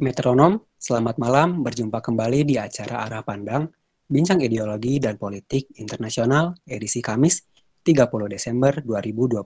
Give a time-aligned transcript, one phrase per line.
[0.00, 1.60] Metronom, selamat malam.
[1.60, 3.68] Berjumpa kembali di acara Arah Pandang,
[4.08, 7.44] Bincang Ideologi dan Politik Internasional edisi Kamis
[7.84, 9.44] 30 Desember 2021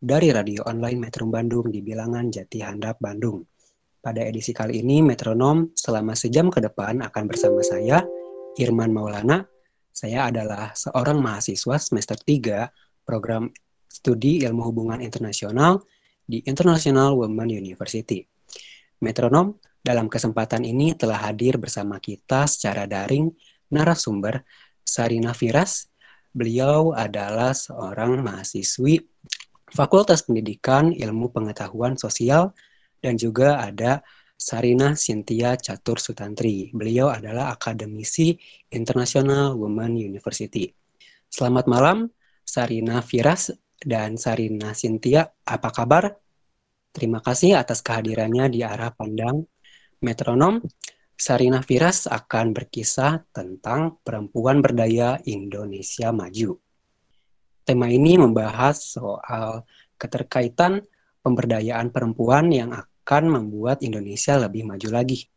[0.00, 3.44] dari radio online Metro Bandung di Bilangan Jati Handap, Bandung.
[4.00, 8.00] Pada edisi kali ini, Metronom selama sejam ke depan akan bersama saya,
[8.56, 9.44] Irman Maulana.
[9.92, 13.52] Saya adalah seorang mahasiswa semester 3 program
[13.84, 15.84] studi ilmu hubungan internasional
[16.24, 18.24] di International Women University.
[19.00, 23.32] Metronom, dalam kesempatan ini telah hadir bersama kita secara daring
[23.72, 24.44] narasumber
[24.84, 25.88] Sarina Firas.
[26.30, 29.02] Beliau adalah seorang mahasiswi
[29.70, 32.54] Fakultas Pendidikan Ilmu Pengetahuan Sosial
[33.00, 34.04] dan juga ada
[34.36, 36.68] Sarina Cynthia Catur Sutantri.
[36.70, 38.36] Beliau adalah akademisi
[38.72, 40.70] International Women University.
[41.30, 42.12] Selamat malam,
[42.44, 45.28] Sarina Firas dan Sarina Cynthia.
[45.46, 46.20] Apa kabar?
[46.90, 49.46] Terima kasih atas kehadirannya di arah pandang
[50.02, 50.58] metronom.
[51.20, 56.56] Sarina Firas akan berkisah tentang perempuan berdaya Indonesia maju.
[57.60, 59.68] Tema ini membahas soal
[60.00, 60.80] keterkaitan
[61.20, 65.28] pemberdayaan perempuan yang akan membuat Indonesia lebih maju lagi.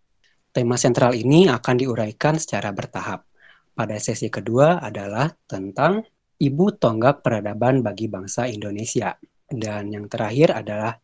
[0.55, 3.27] Tema sentral ini akan diuraikan secara bertahap.
[3.75, 5.99] Pada sesi kedua adalah tentang
[6.39, 9.19] ibu tonggak peradaban bagi bangsa Indonesia.
[9.51, 10.95] Dan yang terakhir adalah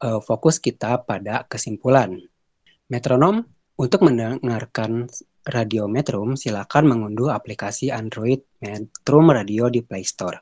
[0.00, 2.16] uh, fokus kita pada kesimpulan.
[2.90, 3.46] Metronom,
[3.80, 5.08] untuk mendengarkan
[5.46, 10.36] Radio Metrum, silakan mengunduh aplikasi Android Metrum Radio di Play Store.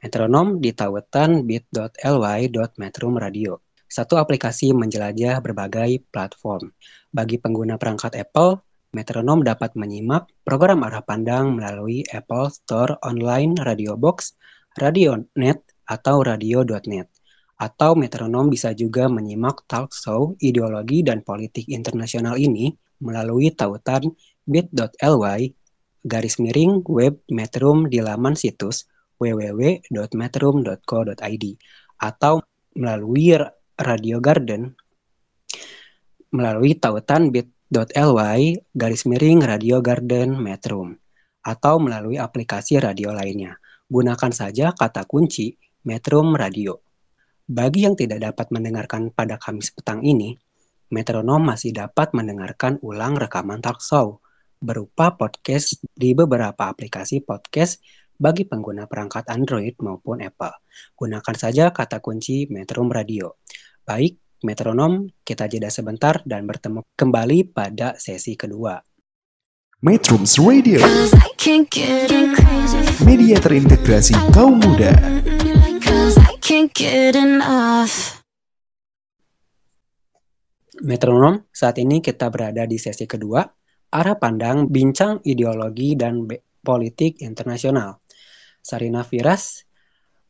[0.00, 3.56] Metronom di tautan bit.ly.metrum radio.
[3.90, 6.72] Satu aplikasi menjelajah berbagai platform.
[7.12, 8.60] Bagi pengguna perangkat Apple,
[8.90, 14.34] Metronom dapat menyimak program arah pandang melalui Apple Store Online Radio Box,
[14.74, 17.19] Radionet, atau Radio.net
[17.60, 22.72] atau metronom bisa juga menyimak talk show ideologi dan politik internasional ini
[23.04, 24.16] melalui tautan
[24.48, 25.52] bit.ly
[26.00, 28.88] garis miring web metrum di laman situs
[29.20, 31.44] www.metrum.co.id
[32.00, 32.40] atau
[32.72, 33.36] melalui
[33.76, 34.72] Radio Garden
[36.32, 38.40] melalui tautan bit.ly
[38.72, 40.96] garis miring Radio Garden Metrum
[41.44, 43.60] atau melalui aplikasi radio lainnya.
[43.90, 46.89] Gunakan saja kata kunci Metrum Radio.
[47.50, 50.38] Bagi yang tidak dapat mendengarkan pada Kamis petang ini,
[50.94, 54.22] Metronom masih dapat mendengarkan ulang rekaman talk show
[54.62, 57.82] berupa podcast di beberapa aplikasi podcast
[58.14, 60.62] bagi pengguna perangkat Android maupun Apple.
[60.94, 63.42] Gunakan saja kata kunci Metrum Radio.
[63.82, 64.14] Baik,
[64.46, 68.78] Metronom, kita jeda sebentar dan bertemu kembali pada sesi kedua.
[69.82, 70.78] Metrums Radio.
[73.02, 74.94] Media terintegrasi kaum muda
[76.50, 78.26] can't get enough.
[80.82, 83.46] Metronom, saat ini kita berada di sesi kedua,
[83.94, 86.26] arah pandang bincang ideologi dan
[86.58, 88.02] politik internasional.
[88.58, 89.62] Sarina Firas,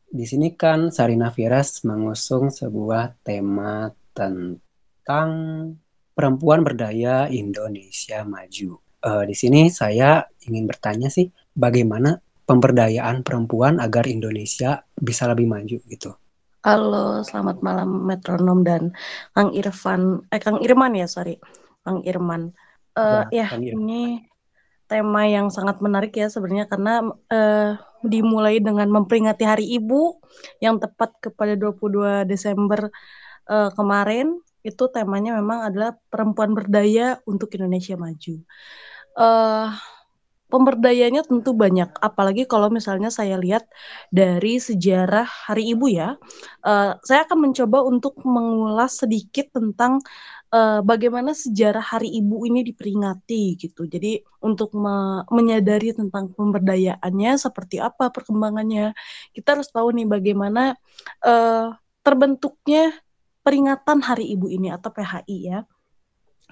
[0.05, 5.29] di sini kan Sarina Firas mengusung sebuah tema tentang
[6.13, 8.77] perempuan berdaya Indonesia maju.
[8.77, 12.13] Eh, di sini saya ingin bertanya sih, bagaimana
[12.51, 16.11] pemberdayaan perempuan agar Indonesia bisa lebih maju gitu?
[16.67, 18.91] Halo, selamat malam metronom dan
[19.31, 21.39] Kang Irfan, eh Kang Irman ya, sorry,
[21.87, 22.51] Kang Irman.
[22.99, 23.87] Eh Ya, ya, Kang Irman.
[23.87, 24.03] ini
[24.91, 30.19] tema yang sangat menarik ya sebenarnya karena eh, dimulai dengan memperingati Hari Ibu
[30.59, 32.91] yang tepat kepada 22 Desember
[33.47, 34.43] eh, kemarin.
[34.61, 38.35] Itu temanya memang adalah perempuan berdaya untuk Indonesia maju.
[39.15, 39.69] Eh
[40.51, 43.63] pemberdayanya tentu banyak, apalagi kalau misalnya saya lihat
[44.11, 46.19] dari sejarah Hari Ibu ya.
[46.67, 50.03] Eh, saya akan mencoba untuk mengulas sedikit tentang
[50.53, 53.87] eh, bagaimana sejarah Hari Ibu ini diperingati gitu.
[53.87, 58.91] Jadi untuk me- menyadari tentang pemberdayaannya seperti apa perkembangannya,
[59.35, 60.75] kita harus tahu nih bagaimana
[61.25, 61.67] eh,
[62.05, 62.91] terbentuknya
[63.45, 65.59] peringatan Hari Ibu ini atau PHI ya.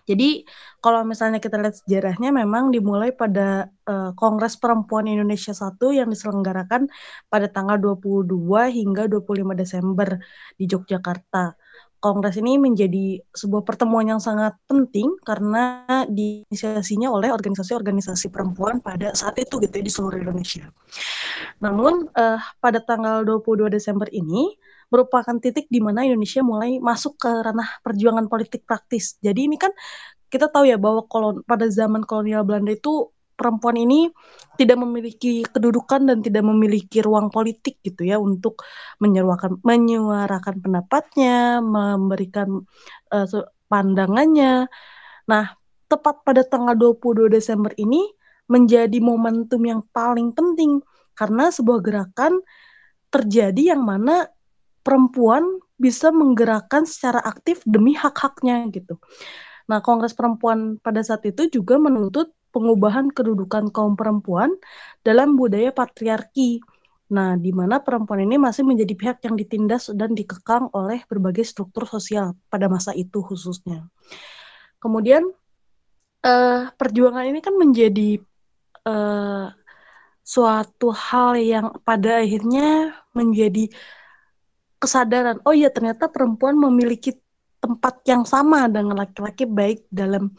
[0.10, 0.42] Jadi
[0.82, 6.90] kalau misalnya kita lihat sejarahnya memang dimulai pada eh, Kongres Perempuan Indonesia 1 yang diselenggarakan
[7.30, 8.26] pada tanggal 22
[8.74, 10.18] hingga 25 Desember
[10.58, 11.54] di Yogyakarta.
[12.00, 19.36] kongres ini menjadi sebuah pertemuan yang sangat penting karena diinisiasinya oleh organisasi-organisasi perempuan pada saat
[19.36, 20.72] itu gitu ya di seluruh Indonesia.
[21.60, 24.56] Namun uh, pada tanggal 22 Desember ini
[24.90, 29.18] merupakan titik di mana Indonesia mulai masuk ke ranah perjuangan politik praktis.
[29.22, 29.70] Jadi ini kan
[30.30, 33.10] kita tahu ya bahwa kolon pada zaman kolonial Belanda itu
[33.40, 34.12] perempuan ini
[34.60, 38.60] tidak memiliki kedudukan dan tidak memiliki ruang politik gitu ya untuk
[39.00, 42.68] menyuarakan menyuarakan pendapatnya, memberikan
[43.16, 44.68] uh, pandangannya.
[45.32, 45.46] Nah,
[45.88, 48.04] tepat pada tanggal 22 Desember ini
[48.52, 50.84] menjadi momentum yang paling penting
[51.16, 52.42] karena sebuah gerakan
[53.10, 54.28] terjadi yang mana
[54.82, 55.44] perempuan
[55.80, 59.00] bisa menggerakkan secara aktif demi hak-haknya gitu.
[59.70, 64.52] Nah, Kongres Perempuan pada saat itu juga menuntut pengubahan kedudukan kaum perempuan
[65.06, 66.60] dalam budaya patriarki.
[67.10, 71.86] Nah, di mana perempuan ini masih menjadi pihak yang ditindas dan dikekang oleh berbagai struktur
[71.86, 73.86] sosial pada masa itu khususnya.
[74.82, 75.26] Kemudian
[76.26, 78.22] uh, perjuangan ini kan menjadi
[78.86, 79.54] uh,
[80.26, 83.74] suatu hal yang pada akhirnya menjadi
[84.80, 87.16] kesadaran, oh iya ternyata perempuan memiliki
[87.60, 90.32] tempat yang sama dengan laki-laki baik dalam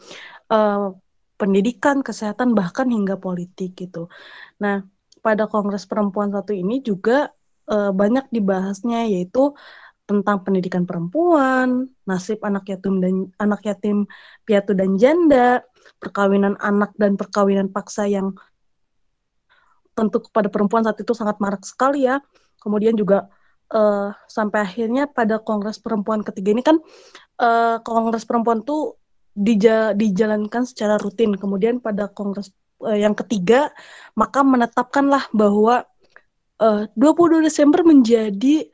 [0.49, 0.97] uh,
[1.41, 4.09] pendidikan, kesehatan, bahkan hingga politik gitu.
[4.61, 4.85] Nah,
[5.25, 7.33] pada Kongres Perempuan satu ini juga
[7.65, 9.53] e, banyak dibahasnya yaitu
[10.05, 14.05] tentang pendidikan perempuan, nasib anak yatim dan anak yatim
[14.43, 15.65] piatu dan janda,
[15.97, 18.37] perkawinan anak dan perkawinan paksa yang
[19.95, 22.19] tentu kepada perempuan saat itu sangat marak sekali ya.
[22.59, 23.29] Kemudian juga
[23.73, 26.77] uh, sampai akhirnya pada Kongres Perempuan ketiga ini kan
[27.41, 29.01] uh, Kongres Perempuan tuh
[29.35, 31.35] dija dijalankan secara rutin.
[31.35, 32.51] Kemudian pada kongres
[32.83, 33.71] uh, yang ketiga,
[34.15, 35.87] maka menetapkanlah bahwa
[36.59, 38.67] uh, 22 Desember menjadi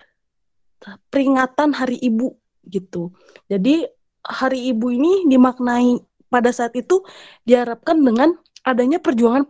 [1.10, 2.34] peringatan Hari Ibu
[2.70, 3.14] gitu.
[3.50, 3.86] Jadi
[4.28, 5.98] Hari Ibu ini dimaknai
[6.28, 7.02] pada saat itu
[7.48, 8.36] diharapkan dengan
[8.68, 9.48] adanya perjuangan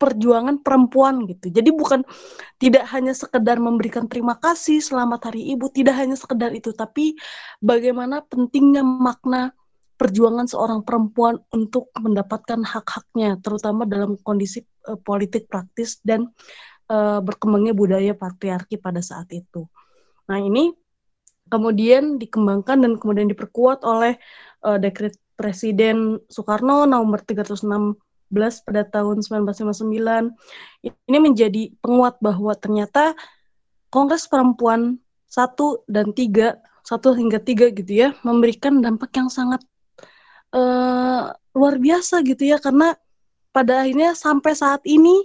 [0.00, 1.52] perjuangan perempuan gitu.
[1.52, 2.00] Jadi bukan
[2.56, 7.12] tidak hanya sekedar memberikan terima kasih selamat Hari Ibu, tidak hanya sekedar itu, tapi
[7.60, 9.52] bagaimana pentingnya makna
[10.00, 16.32] perjuangan seorang perempuan untuk mendapatkan hak-haknya, terutama dalam kondisi uh, politik praktis dan
[16.88, 19.68] uh, berkembangnya budaya patriarki pada saat itu.
[20.24, 20.72] Nah ini
[21.52, 24.16] kemudian dikembangkan dan kemudian diperkuat oleh
[24.64, 27.66] uh, dekret Presiden Soekarno nomor 316
[28.30, 30.34] pada tahun 1959.
[30.84, 33.14] Ini menjadi penguat bahwa ternyata
[33.88, 34.98] Kongres Perempuan
[35.30, 39.64] satu dan tiga satu hingga tiga gitu ya memberikan dampak yang sangat
[40.52, 42.60] uh, luar biasa gitu ya.
[42.60, 42.92] Karena
[43.54, 45.24] pada akhirnya sampai saat ini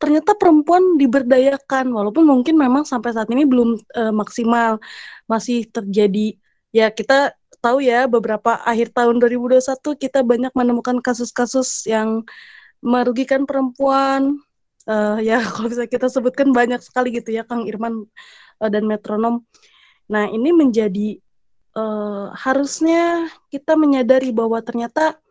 [0.00, 1.92] ternyata perempuan diberdayakan.
[1.92, 4.82] Walaupun mungkin memang sampai saat ini belum uh, maksimal
[5.30, 6.34] masih terjadi.
[6.72, 9.62] Ya kita tahu ya beberapa akhir tahun 2021
[9.96, 12.26] kita banyak menemukan kasus-kasus yang
[12.82, 14.42] merugikan perempuan
[14.90, 18.10] uh, ya kalau bisa kita sebutkan banyak sekali gitu ya Kang Irman
[18.58, 19.46] uh, dan metronom
[20.10, 21.22] nah ini menjadi
[21.78, 25.22] uh, harusnya kita menyadari bahwa ternyata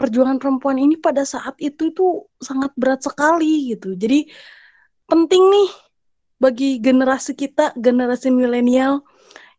[0.00, 3.92] perjuangan perempuan ini pada saat itu itu sangat berat sekali gitu.
[3.92, 4.32] Jadi
[5.04, 5.70] penting nih
[6.40, 9.04] bagi generasi kita, generasi milenial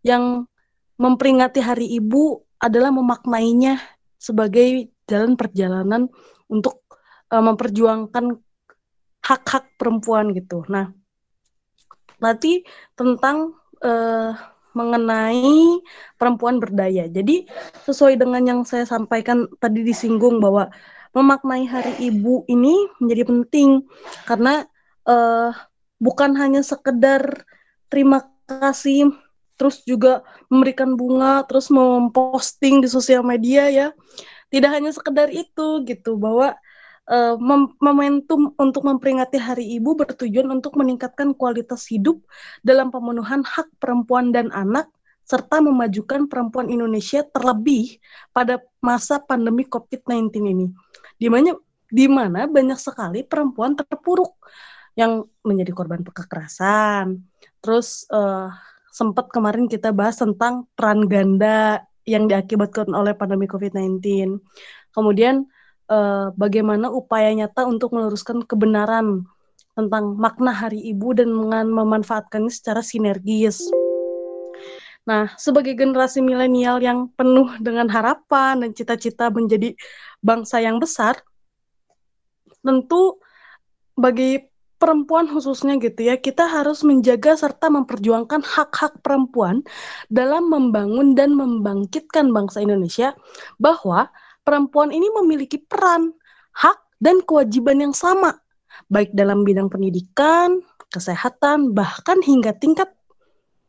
[0.02, 0.50] yang
[0.98, 3.82] memperingati Hari Ibu adalah memaknainya
[4.22, 6.08] sebagai jalan perjalanan
[6.52, 6.86] untuk
[7.34, 8.38] uh, memperjuangkan
[9.22, 10.66] hak-hak perempuan gitu.
[10.70, 10.94] Nah,
[12.22, 12.62] nanti
[12.94, 14.32] tentang uh,
[14.72, 15.84] mengenai
[16.16, 17.08] perempuan berdaya.
[17.12, 17.48] Jadi
[17.84, 20.72] sesuai dengan yang saya sampaikan tadi disinggung bahwa
[21.12, 23.84] memaknai Hari Ibu ini menjadi penting
[24.24, 24.64] karena
[25.04, 25.52] uh,
[26.00, 27.44] bukan hanya sekedar
[27.92, 29.12] terima kasih
[29.62, 33.88] terus juga memberikan bunga terus memposting di sosial media ya.
[34.50, 36.58] Tidak hanya sekedar itu gitu bahwa
[37.06, 37.38] uh,
[37.78, 42.18] momentum untuk memperingati Hari Ibu bertujuan untuk meningkatkan kualitas hidup
[42.66, 44.90] dalam pemenuhan hak perempuan dan anak
[45.30, 48.02] serta memajukan perempuan Indonesia terlebih
[48.34, 50.68] pada masa pandemi COVID-19 ini.
[51.22, 51.54] Di mana
[51.86, 54.42] di mana banyak sekali perempuan terpuruk
[54.98, 57.24] yang menjadi korban kekerasan.
[57.62, 58.50] Terus uh,
[58.92, 64.04] sempat kemarin kita bahas tentang peran ganda yang diakibatkan oleh pandemi COVID-19.
[64.92, 65.48] Kemudian
[65.88, 69.24] uh, bagaimana upaya nyata untuk meluruskan kebenaran
[69.72, 71.32] tentang makna Hari Ibu dan
[71.72, 73.64] memanfaatkannya secara sinergis.
[75.08, 79.74] Nah, sebagai generasi milenial yang penuh dengan harapan dan cita-cita menjadi
[80.22, 81.18] bangsa yang besar,
[82.62, 83.18] tentu
[83.98, 84.51] bagi
[84.82, 89.62] perempuan khususnya gitu ya, kita harus menjaga serta memperjuangkan hak-hak perempuan
[90.10, 93.14] dalam membangun dan membangkitkan bangsa Indonesia
[93.62, 94.10] bahwa
[94.42, 96.10] perempuan ini memiliki peran,
[96.58, 98.42] hak, dan kewajiban yang sama,
[98.90, 102.90] baik dalam bidang pendidikan, kesehatan, bahkan hingga tingkat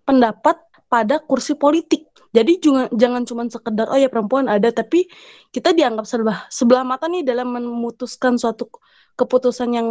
[0.09, 0.57] pendapat
[0.89, 2.09] pada kursi politik.
[2.33, 5.05] Jadi jangan, jangan cuma sekedar oh ya perempuan ada tapi
[5.53, 8.73] kita dianggap sebelah sebelah mata nih dalam memutuskan suatu
[9.21, 9.89] keputusan yang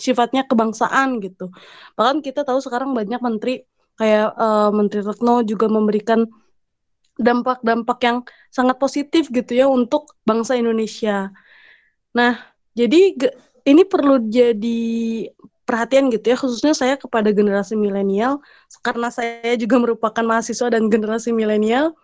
[0.00, 1.52] sifatnya kebangsaan gitu.
[1.94, 3.68] Bahkan kita tahu sekarang banyak menteri
[4.00, 6.24] kayak uh, Menteri Retno juga memberikan
[7.20, 11.28] dampak-dampak yang sangat positif gitu ya untuk bangsa Indonesia.
[12.16, 12.40] Nah,
[12.72, 13.12] jadi
[13.68, 14.80] ini perlu jadi
[15.68, 18.42] perhatian gitu ya khususnya saya kepada generasi milenial
[18.82, 21.94] karena saya juga merupakan mahasiswa dan generasi milenial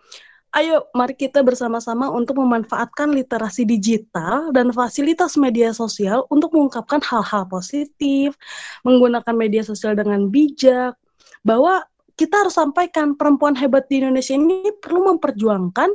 [0.57, 7.45] ayo mari kita bersama-sama untuk memanfaatkan literasi digital dan fasilitas media sosial untuk mengungkapkan hal-hal
[7.45, 8.33] positif
[8.81, 10.97] menggunakan media sosial dengan bijak
[11.45, 11.85] bahwa
[12.17, 15.89] kita harus sampaikan perempuan hebat di Indonesia ini perlu memperjuangkan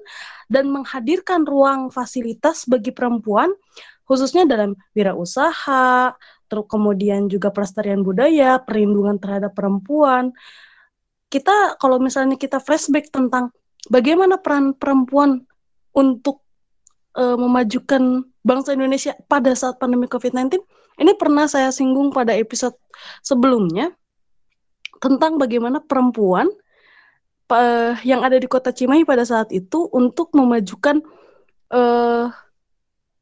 [0.46, 3.50] dan menghadirkan ruang fasilitas bagi perempuan
[4.06, 6.14] khususnya dalam wirausaha,
[6.46, 10.36] terus kemudian juga pelestarian budaya, perlindungan terhadap perempuan.
[11.32, 13.56] Kita kalau misalnya kita flashback tentang
[13.88, 15.42] bagaimana peran perempuan
[15.96, 16.42] untuk
[17.16, 20.60] uh, memajukan bangsa Indonesia pada saat pandemi COVID-19,
[21.00, 22.76] ini pernah saya singgung pada episode
[23.24, 23.94] sebelumnya
[25.02, 26.46] tentang bagaimana perempuan
[27.50, 31.02] uh, yang ada di kota Cimahi pada saat itu untuk memajukan
[31.74, 32.30] uh,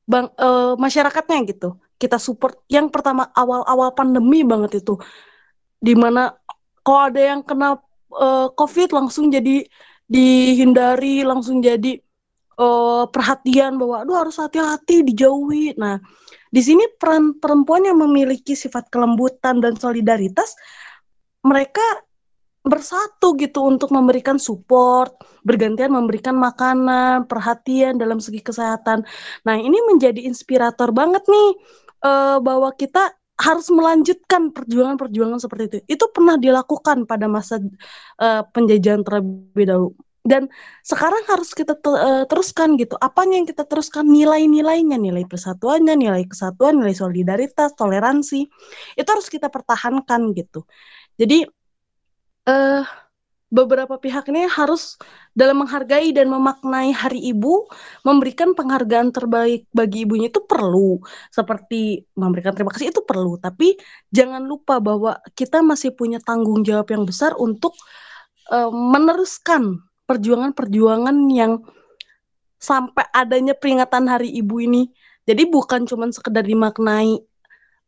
[0.05, 1.79] bang uh, masyarakatnya gitu.
[2.01, 2.65] Kita support.
[2.69, 4.97] Yang pertama awal-awal pandemi banget itu.
[5.81, 6.33] Di mana
[6.81, 7.77] kalau ada yang kena
[8.13, 9.69] uh, covid langsung jadi
[10.11, 11.95] dihindari langsung jadi
[12.59, 16.03] uh, perhatian bahwa aduh harus hati-hati dijauhi nah
[16.51, 20.59] di sini peran perempuan yang memiliki sifat kelembutan dan solidaritas
[21.47, 21.83] mereka
[22.61, 29.01] bersatu gitu untuk memberikan support, bergantian memberikan makanan, perhatian dalam segi kesehatan.
[29.49, 31.51] Nah, ini menjadi inspirator banget nih
[32.05, 35.79] uh, bahwa kita harus melanjutkan perjuangan-perjuangan seperti itu.
[35.97, 37.57] Itu pernah dilakukan pada masa
[38.21, 39.97] uh, penjajahan terlebih dahulu.
[40.21, 40.53] Dan
[40.85, 42.93] sekarang harus kita te uh, teruskan gitu.
[43.01, 44.05] Apanya yang kita teruskan?
[44.05, 48.45] Nilai-nilainya, nilai persatuannya, nilai kesatuan, nilai solidaritas, toleransi.
[49.01, 50.69] Itu harus kita pertahankan gitu.
[51.17, 51.49] Jadi
[52.53, 52.85] uh,
[53.51, 54.95] beberapa pihak ini harus
[55.35, 57.67] dalam menghargai dan memaknai Hari Ibu,
[58.07, 61.03] memberikan penghargaan terbaik bagi ibunya itu perlu.
[61.35, 63.75] Seperti memberikan terima kasih itu perlu, tapi
[64.15, 67.75] jangan lupa bahwa kita masih punya tanggung jawab yang besar untuk
[68.55, 71.59] uh, meneruskan perjuangan-perjuangan yang
[72.63, 74.83] sampai adanya peringatan Hari Ibu ini.
[75.27, 77.19] Jadi bukan cuma sekedar dimaknai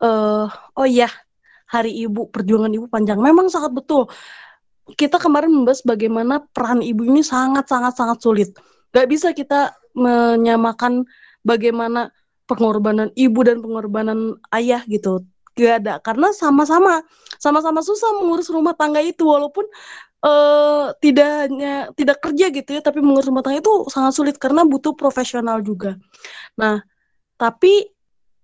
[0.03, 1.09] uh, oh ya,
[1.71, 3.17] Hari Ibu, perjuangan ibu panjang.
[3.23, 4.11] Memang sangat betul
[4.97, 8.51] kita kemarin membahas bagaimana peran ibu ini sangat-sangat-sangat sulit.
[8.93, 11.05] Gak bisa kita menyamakan
[11.45, 12.13] bagaimana
[12.49, 15.25] pengorbanan ibu dan pengorbanan ayah gitu.
[15.53, 17.05] Gak ada karena sama-sama
[17.37, 19.69] sama-sama susah mengurus rumah tangga itu walaupun
[20.25, 24.65] uh, tidak hanya tidak kerja gitu ya, tapi mengurus rumah tangga itu sangat sulit karena
[24.65, 25.99] butuh profesional juga.
[26.57, 26.81] Nah,
[27.37, 27.91] tapi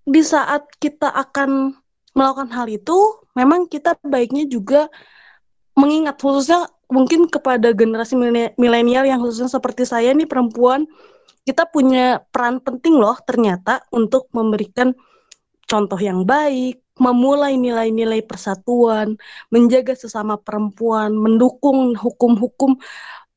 [0.05, 1.77] di saat kita akan
[2.13, 2.97] melakukan hal itu,
[3.37, 4.91] memang kita baiknya juga
[5.79, 8.19] mengingat khususnya mungkin kepada generasi
[8.59, 10.91] milenial yang khususnya seperti saya nih perempuan
[11.47, 14.93] kita punya peran penting loh ternyata untuk memberikan
[15.65, 19.17] contoh yang baik, memulai nilai-nilai persatuan,
[19.49, 22.77] menjaga sesama perempuan, mendukung hukum-hukum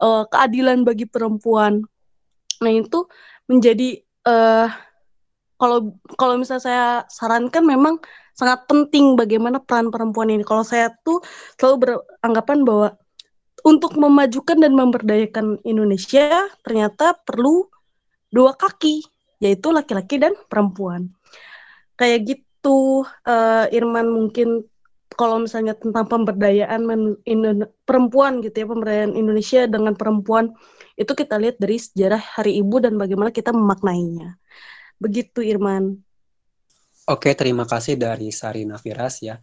[0.03, 1.83] uh, keadilan bagi perempuan.
[2.59, 3.05] Nah itu
[3.47, 4.67] menjadi uh,
[5.55, 7.95] kalau kalau misalnya saya sarankan memang
[8.35, 10.43] sangat penting bagaimana peran perempuan ini.
[10.45, 11.21] Kalau saya tuh
[11.59, 12.87] selalu beranggapan bahwa
[13.61, 17.69] untuk memajukan dan memberdayakan Indonesia ternyata perlu
[18.33, 19.05] dua kaki,
[19.43, 21.13] yaitu laki-laki dan perempuan.
[21.99, 24.65] Kayak gitu, uh, Irman mungkin
[25.13, 26.81] kalau misalnya tentang pemberdayaan
[27.85, 30.55] perempuan gitu ya, pemberdayaan Indonesia dengan perempuan
[30.95, 34.39] itu kita lihat dari sejarah Hari Ibu dan bagaimana kita memaknainya.
[34.97, 36.01] Begitu Irman.
[37.11, 39.35] Oke, terima kasih dari Sarina Firas ya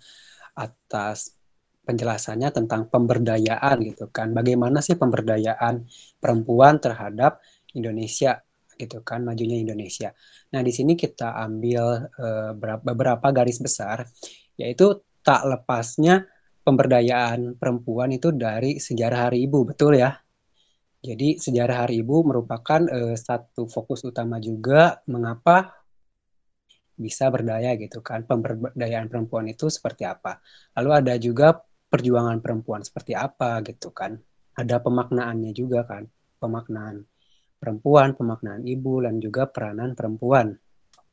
[0.56, 1.36] atas
[1.84, 4.32] penjelasannya tentang pemberdayaan gitu kan.
[4.32, 5.84] Bagaimana sih pemberdayaan
[6.16, 7.44] perempuan terhadap
[7.76, 8.40] Indonesia
[8.72, 10.16] gitu kan, majunya Indonesia.
[10.56, 14.08] Nah, di sini kita ambil uh, beberapa garis besar
[14.56, 16.24] yaitu tak lepasnya
[16.64, 20.16] pemberdayaan perempuan itu dari sejarah Hari Ibu, betul ya?
[21.04, 25.77] Jadi sejarah Hari Ibu merupakan uh, satu fokus utama juga mengapa
[26.98, 28.26] bisa berdaya gitu kan.
[28.26, 30.42] Pemberdayaan perempuan itu seperti apa.
[30.76, 31.54] Lalu ada juga
[31.88, 34.18] perjuangan perempuan seperti apa gitu kan.
[34.58, 36.04] Ada pemaknaannya juga kan.
[36.42, 37.06] Pemaknaan
[37.58, 40.54] perempuan, pemaknaan ibu, dan juga peranan perempuan.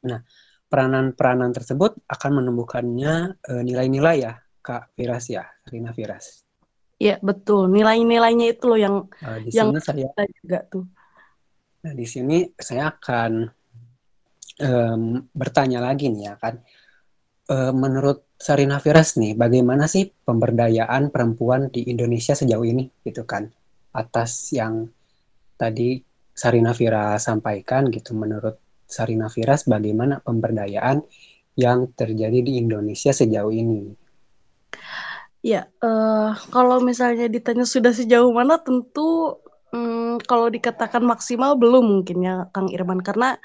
[0.06, 0.22] Nah,
[0.70, 6.46] peranan-peranan tersebut akan menumbuhkannya eh, nilai-nilai ya, Kak Firas ya, Rina Firas.
[7.02, 7.74] Iya, betul.
[7.74, 8.96] Nilai-nilainya itu loh yang
[9.44, 10.86] di yang sini saya juga tuh.
[11.84, 13.46] Nah, di sini saya akan
[14.60, 16.62] em, bertanya lagi nih ya kan.
[17.46, 23.48] Eh, menurut Sarina Firas nih, bagaimana sih pemberdayaan perempuan di Indonesia sejauh ini gitu kan?
[23.94, 24.90] Atas yang
[25.56, 26.02] tadi
[26.36, 28.60] Sarina Firas sampaikan gitu, menurut
[28.90, 31.06] Sarina Firas bagaimana pemberdayaan
[31.56, 33.94] yang terjadi di Indonesia sejauh ini?
[35.46, 39.38] Ya, eh, kalau misalnya ditanya sudah sejauh mana, tentu
[39.70, 43.38] mm, kalau dikatakan maksimal belum mungkin ya, Kang Irman, karena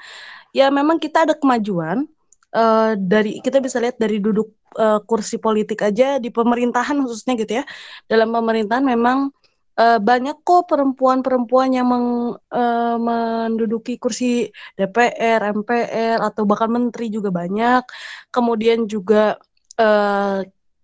[0.51, 2.07] ya memang kita ada kemajuan
[2.55, 7.63] eh, dari kita bisa lihat dari duduk eh, kursi politik aja di pemerintahan khususnya gitu
[7.63, 7.63] ya.
[8.07, 9.31] Dalam pemerintahan memang
[9.79, 17.29] eh, banyak kok perempuan-perempuan yang meng- eh, menduduki kursi DPR, MPR atau bahkan menteri juga
[17.33, 17.83] banyak.
[18.31, 19.39] Kemudian juga
[19.79, 20.39] eh,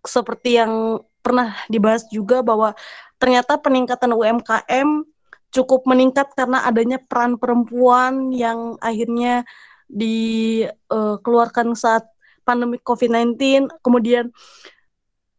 [0.08, 2.72] seperti yang pernah dibahas juga bahwa
[3.20, 5.04] ternyata peningkatan UMKM
[5.52, 9.48] cukup meningkat karena adanya peran perempuan yang akhirnya
[9.88, 12.08] dikeluarkan saat
[12.44, 14.32] pandemi COVID-19, kemudian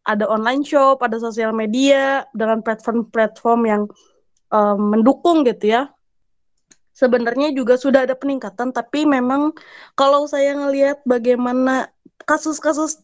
[0.05, 3.83] ada online shop, ada sosial media dengan platform-platform yang
[4.53, 5.89] eh, mendukung gitu ya.
[6.93, 9.55] Sebenarnya juga sudah ada peningkatan, tapi memang
[9.95, 11.87] kalau saya ngelihat bagaimana
[12.27, 12.99] kasus-kasus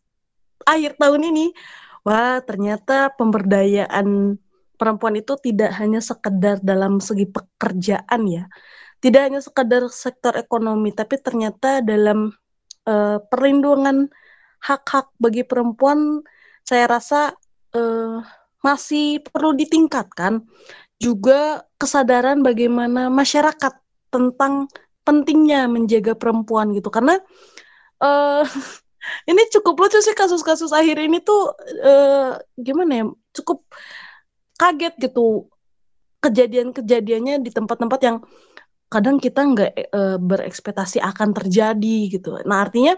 [0.67, 1.55] akhir tahun ini,
[2.03, 4.35] wah ternyata pemberdayaan
[4.75, 8.43] perempuan itu tidak hanya sekedar dalam segi pekerjaan ya,
[9.03, 12.31] tidak hanya sekedar sektor ekonomi, tapi ternyata dalam
[12.87, 14.09] eh, perlindungan
[14.63, 16.25] hak-hak bagi perempuan,
[16.65, 17.33] saya rasa
[17.75, 18.19] eh,
[18.65, 20.41] masih perlu ditingkatkan.
[20.95, 23.73] Juga kesadaran bagaimana masyarakat
[24.09, 24.71] tentang
[25.05, 27.19] pentingnya menjaga perempuan gitu, karena
[28.01, 28.45] eh
[29.29, 33.05] ini cukup lucu sih kasus-kasus akhir ini tuh eh, gimana ya
[33.37, 33.69] cukup
[34.55, 35.51] kaget gitu
[36.23, 38.17] kejadian-kejadiannya di tempat-tempat yang
[38.89, 42.39] kadang kita nggak eh, berekspektasi akan terjadi gitu.
[42.47, 42.95] Nah artinya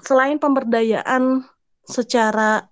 [0.00, 1.44] selain pemberdayaan
[1.84, 2.64] secara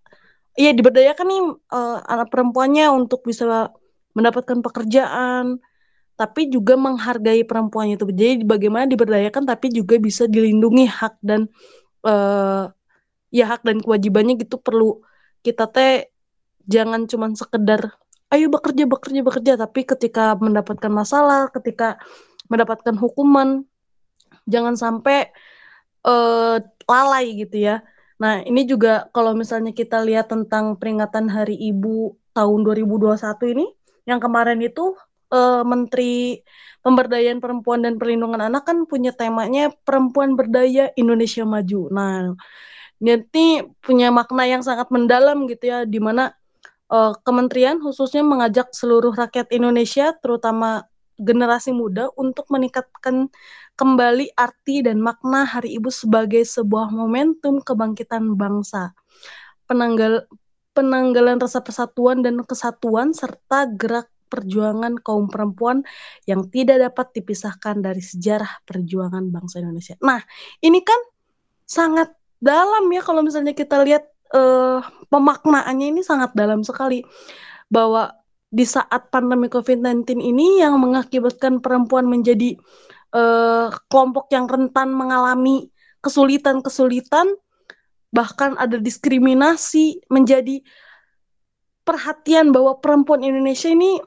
[0.57, 3.71] ya diberdayakan nih eh, anak perempuannya untuk bisa
[4.13, 5.61] mendapatkan pekerjaan,
[6.17, 8.07] tapi juga menghargai perempuannya itu.
[8.13, 11.49] Jadi bagaimana diberdayakan tapi juga bisa dilindungi hak dan
[12.03, 12.65] eh
[13.33, 15.01] ya hak dan kewajibannya gitu perlu
[15.41, 16.13] kita teh
[16.69, 17.97] jangan cuman sekedar
[18.33, 22.01] ayo bekerja bekerja bekerja tapi ketika mendapatkan masalah ketika
[22.49, 23.65] mendapatkan hukuman
[24.49, 25.31] jangan sampai
[26.07, 26.57] eh,
[26.89, 27.85] lalai gitu ya
[28.21, 33.19] nah ini juga kalau misalnya kita lihat tentang peringatan Hari Ibu tahun 2021
[33.59, 33.67] ini
[34.07, 34.95] yang kemarin itu
[35.35, 36.41] eh, Menteri
[36.83, 41.87] Pemberdayaan Perempuan dan Perlindungan Anak kan punya temanya Perempuan Berdaya Indonesia Maju.
[41.95, 42.35] Nah,
[42.99, 46.03] ini punya makna yang sangat mendalam gitu ya, di
[46.93, 50.85] eh, kementerian khususnya mengajak seluruh rakyat Indonesia, terutama
[51.17, 53.33] generasi muda, untuk meningkatkan
[53.77, 58.93] kembali arti dan makna Hari Ibu sebagai sebuah momentum kebangkitan bangsa,
[59.65, 60.29] penanggal
[60.73, 65.85] penanggalan rasa persatuan dan kesatuan serta gerak perjuangan kaum perempuan
[66.25, 70.01] yang tidak dapat dipisahkan dari sejarah perjuangan bangsa Indonesia.
[70.01, 70.25] Nah,
[70.65, 70.97] ini kan
[71.69, 74.81] sangat dalam ya kalau misalnya kita lihat eh,
[75.13, 77.05] pemaknaannya ini sangat dalam sekali.
[77.73, 78.13] Bahwa
[78.53, 82.57] di saat pandemi COVID-19 ini yang mengakibatkan perempuan menjadi
[83.13, 87.33] eh, kelompok yang rentan mengalami kesulitan-kesulitan
[88.13, 90.61] bahkan ada diskriminasi menjadi
[91.83, 93.99] perhatian bahwa perempuan Indonesia ini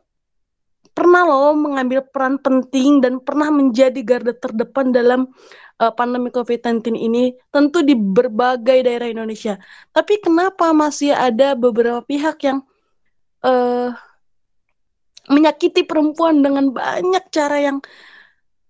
[0.96, 5.28] pernah loh mengambil peran penting dan pernah menjadi garda terdepan dalam
[5.84, 9.60] uh, pandemi COVID-19 ini tentu di berbagai daerah Indonesia.
[9.92, 12.64] Tapi kenapa masih ada beberapa pihak yang
[13.44, 13.92] uh,
[15.28, 17.78] menyakiti perempuan dengan banyak cara yang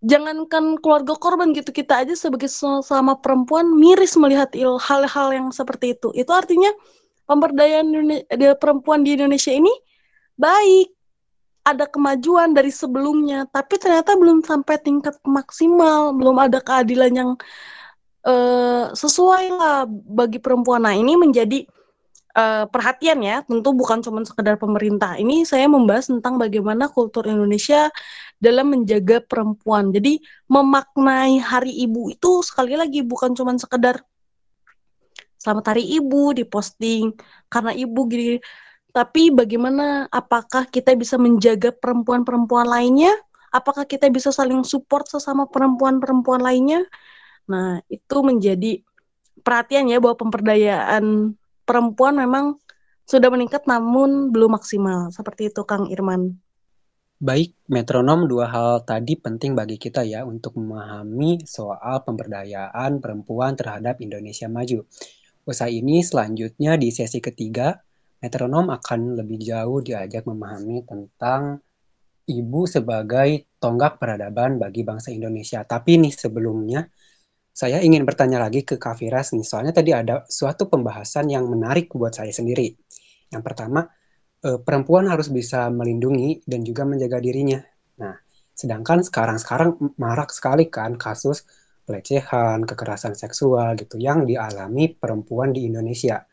[0.01, 6.09] jangankan keluarga korban gitu kita aja sebagai sama perempuan miris melihat hal-hal yang seperti itu.
[6.17, 6.73] Itu artinya
[7.29, 7.89] pemberdayaan
[8.57, 9.71] perempuan di Indonesia ini
[10.37, 10.94] baik
[11.65, 17.31] ada kemajuan dari sebelumnya, tapi ternyata belum sampai tingkat maksimal, belum ada keadilan yang
[18.21, 20.85] uh, sesuai lah bagi perempuan.
[20.85, 21.65] Nah ini menjadi
[22.35, 25.17] eh, perhatian ya, tentu bukan cuma sekedar pemerintah.
[25.17, 27.89] Ini saya membahas tentang bagaimana kultur Indonesia
[28.37, 29.89] dalam menjaga perempuan.
[29.89, 34.05] Jadi memaknai Hari Ibu itu sekali lagi bukan cuma sekedar
[35.45, 37.13] Selamat Hari Ibu diposting
[37.53, 38.41] karena ibu gini.
[38.95, 43.11] Tapi bagaimana apakah kita bisa menjaga perempuan-perempuan lainnya?
[43.51, 46.79] Apakah kita bisa saling support sesama perempuan-perempuan lainnya?
[47.51, 48.79] Nah, itu menjadi
[49.43, 51.35] perhatian ya bahwa pemberdayaan
[51.67, 52.55] perempuan memang
[53.03, 55.11] sudah meningkat namun belum maksimal.
[55.11, 56.39] Seperti itu Kang Irman.
[57.19, 63.99] Baik, metronom dua hal tadi penting bagi kita ya untuk memahami soal pemberdayaan perempuan terhadap
[63.99, 64.87] Indonesia maju.
[65.43, 67.75] Usai ini selanjutnya di sesi ketiga,
[68.25, 71.61] metronom akan lebih jauh diajak memahami tentang
[72.25, 75.61] ibu sebagai tonggak peradaban bagi bangsa Indonesia.
[75.61, 76.89] Tapi nih sebelumnya,
[77.55, 81.93] saya ingin bertanya lagi ke Kak Firas nih, soalnya tadi ada suatu pembahasan yang menarik
[81.93, 82.73] buat saya sendiri.
[83.31, 83.85] Yang pertama,
[84.43, 87.61] eh, perempuan harus bisa melindungi dan juga menjaga dirinya.
[88.01, 88.17] Nah,
[88.51, 91.45] sedangkan sekarang-sekarang marak sekali kan kasus
[91.85, 96.25] pelecehan, kekerasan seksual gitu yang dialami perempuan di Indonesia.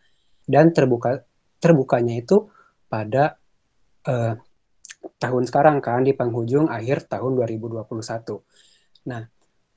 [0.43, 1.23] Dan terbuka
[1.63, 2.51] terbukanya itu
[2.91, 3.39] pada
[4.11, 4.35] eh,
[5.23, 7.87] tahun sekarang kan di penghujung akhir tahun 2021.
[9.07, 9.23] Nah,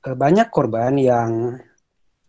[0.06, 1.58] Eh, banyak korban yang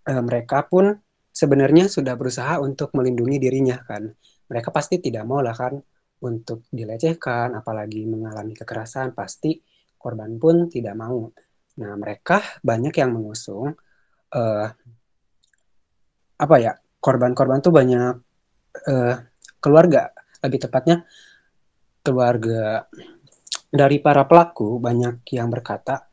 [0.10, 0.98] uh, mereka pun
[1.30, 4.10] sebenarnya sudah berusaha untuk melindungi dirinya kan.
[4.50, 5.78] Mereka pasti tidak mau lah kan
[6.26, 9.62] untuk dilecehkan, apalagi mengalami kekerasan, pasti
[9.94, 11.30] korban pun tidak mau.
[11.78, 13.78] Nah, mereka banyak yang mengusung
[14.34, 14.68] uh,
[16.38, 18.14] apa ya korban-korban tuh banyak
[18.90, 19.16] uh,
[19.62, 21.04] keluarga, lebih tepatnya
[22.04, 22.88] keluarga
[23.68, 26.08] dari para pelaku banyak yang berkata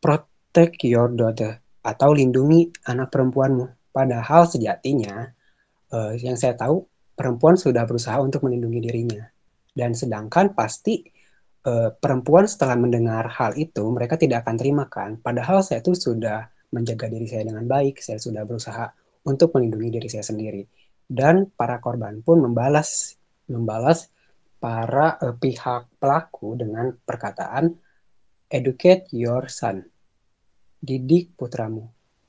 [0.00, 3.92] protect your daughter atau lindungi anak perempuanmu.
[3.92, 5.28] Padahal sejatinya
[5.92, 6.84] uh, yang saya tahu
[7.16, 9.24] perempuan sudah berusaha untuk melindungi dirinya.
[9.76, 11.04] Dan sedangkan pasti
[11.68, 15.20] uh, perempuan setelah mendengar hal itu mereka tidak akan terima kan.
[15.20, 18.92] Padahal saya tuh sudah menjaga diri saya dengan baik, saya sudah berusaha
[19.26, 20.64] untuk melindungi diri saya sendiri.
[21.06, 23.14] Dan para korban pun membalas
[23.46, 24.10] membalas
[24.58, 27.70] para uh, pihak pelaku dengan perkataan
[28.50, 29.82] educate your son.
[30.82, 31.86] Didik putramu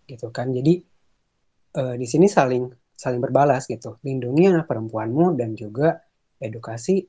[0.08, 0.54] gitu kan.
[0.54, 0.78] Jadi
[1.78, 4.02] uh, di sini saling saling berbalas gitu.
[4.02, 5.98] Lindungi anak perempuanmu dan juga
[6.42, 7.02] edukasi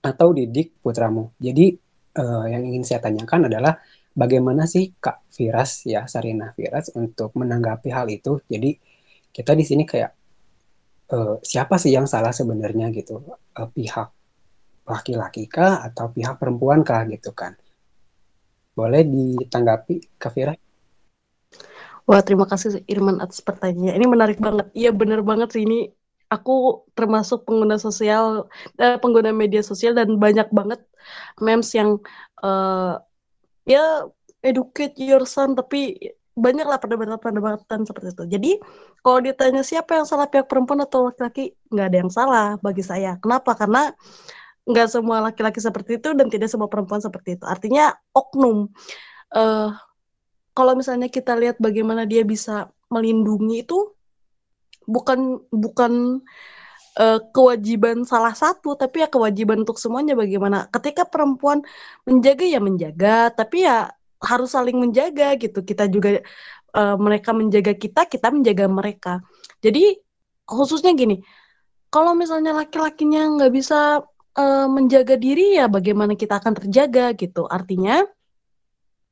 [0.00, 1.32] atau didik putramu.
[1.36, 1.72] Jadi
[2.20, 3.76] uh, yang ingin saya tanyakan adalah
[4.16, 8.40] bagaimana sih Kak Firas ya Sarina Firas untuk menanggapi hal itu?
[8.48, 8.76] Jadi
[9.30, 10.19] kita di sini kayak
[11.12, 13.22] uh, siapa sih yang salah sebenarnya gitu
[13.58, 14.08] uh, pihak
[14.86, 17.54] laki-laki kah atau pihak perempuan kah gitu kan
[18.74, 20.58] boleh ditanggapi Kak Firas
[22.10, 23.94] Wah, terima kasih Irman atas pertanyaannya.
[23.94, 24.66] Ini menarik banget.
[24.74, 25.94] Iya, benar banget sih ini.
[26.26, 28.50] Aku termasuk pengguna sosial,
[28.82, 30.82] eh, pengguna media sosial dan banyak banget
[31.38, 32.02] memes yang
[32.42, 32.98] uh,
[33.62, 34.10] ya
[34.42, 38.24] educate your son, tapi banyak lah perdebatan-perdebatan seperti itu.
[38.26, 38.52] Jadi
[39.04, 43.20] kalau ditanya siapa yang salah pihak perempuan atau laki-laki, nggak ada yang salah bagi saya.
[43.20, 43.54] Kenapa?
[43.54, 43.92] Karena
[44.64, 47.44] nggak semua laki-laki seperti itu dan tidak semua perempuan seperti itu.
[47.44, 48.72] Artinya oknum.
[49.30, 49.70] Uh,
[50.56, 53.94] kalau misalnya kita lihat bagaimana dia bisa melindungi itu
[54.90, 56.18] bukan bukan
[56.98, 61.62] uh, kewajiban salah satu tapi ya kewajiban untuk semuanya bagaimana ketika perempuan
[62.02, 65.64] menjaga ya menjaga tapi ya harus saling menjaga gitu.
[65.64, 66.20] Kita juga
[66.76, 69.12] uh, mereka menjaga kita kita menjaga mereka.
[69.64, 69.96] Jadi
[70.44, 71.22] khususnya gini
[71.90, 74.02] kalau misalnya laki-lakinya nggak bisa
[74.38, 77.48] uh, menjaga diri ya bagaimana kita akan terjaga gitu.
[77.50, 78.04] Artinya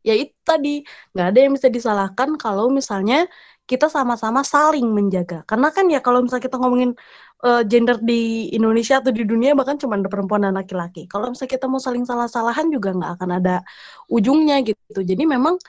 [0.06, 3.26] ya itu tadi nggak ada yang bisa disalahkan kalau misalnya
[3.68, 5.44] kita sama-sama saling menjaga.
[5.44, 6.96] Karena kan ya kalau misalnya kita ngomongin
[7.44, 11.04] uh, gender di Indonesia atau di dunia bahkan cuma ada perempuan dan laki-laki.
[11.04, 13.56] Kalau misalnya kita mau saling salah-salahan juga nggak akan ada
[14.08, 15.04] ujungnya gitu.
[15.04, 15.60] Jadi memang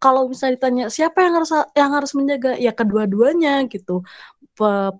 [0.00, 2.60] kalau misalnya ditanya siapa yang harus yang harus menjaga?
[2.60, 4.04] Ya kedua-duanya gitu.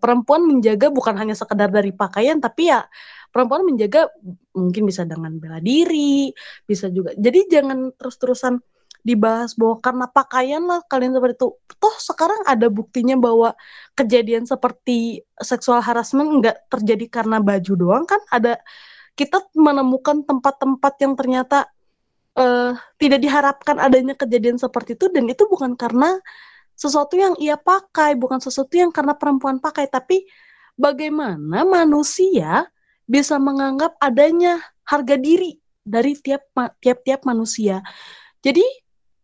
[0.00, 2.88] Perempuan menjaga bukan hanya sekedar dari pakaian tapi ya
[3.28, 4.08] perempuan menjaga
[4.56, 6.32] mungkin bisa dengan bela diri,
[6.64, 7.12] bisa juga.
[7.20, 8.56] Jadi jangan terus-terusan
[9.00, 11.48] dibahas bahwa karena pakaian lah kalian seperti itu.
[11.80, 13.56] Toh sekarang ada buktinya bahwa
[13.96, 18.20] kejadian seperti seksual harassment nggak terjadi karena baju doang kan?
[18.28, 18.60] Ada
[19.16, 21.68] kita menemukan tempat-tempat yang ternyata
[22.36, 26.20] uh, tidak diharapkan adanya kejadian seperti itu dan itu bukan karena
[26.80, 30.24] sesuatu yang ia pakai, bukan sesuatu yang karena perempuan pakai, tapi
[30.80, 32.64] bagaimana manusia
[33.04, 36.48] bisa menganggap adanya harga diri dari tiap
[36.80, 37.84] tiap-tiap manusia.
[38.40, 38.64] Jadi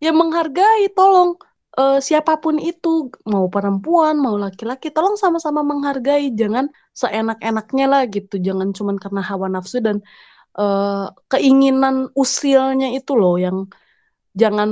[0.05, 1.31] ya menghargai tolong
[1.79, 2.89] eh, siapa pun itu
[3.33, 6.33] mau perempuan mau laki-laki tolong sama-sama menghargai.
[6.41, 6.67] Jangan
[7.01, 8.35] seenak-enaknya lah gitu.
[8.47, 9.97] Jangan cuman karena hawa nafsu dan
[10.61, 13.59] eh, keinginan usilnya itu loh yang
[14.41, 14.71] jangan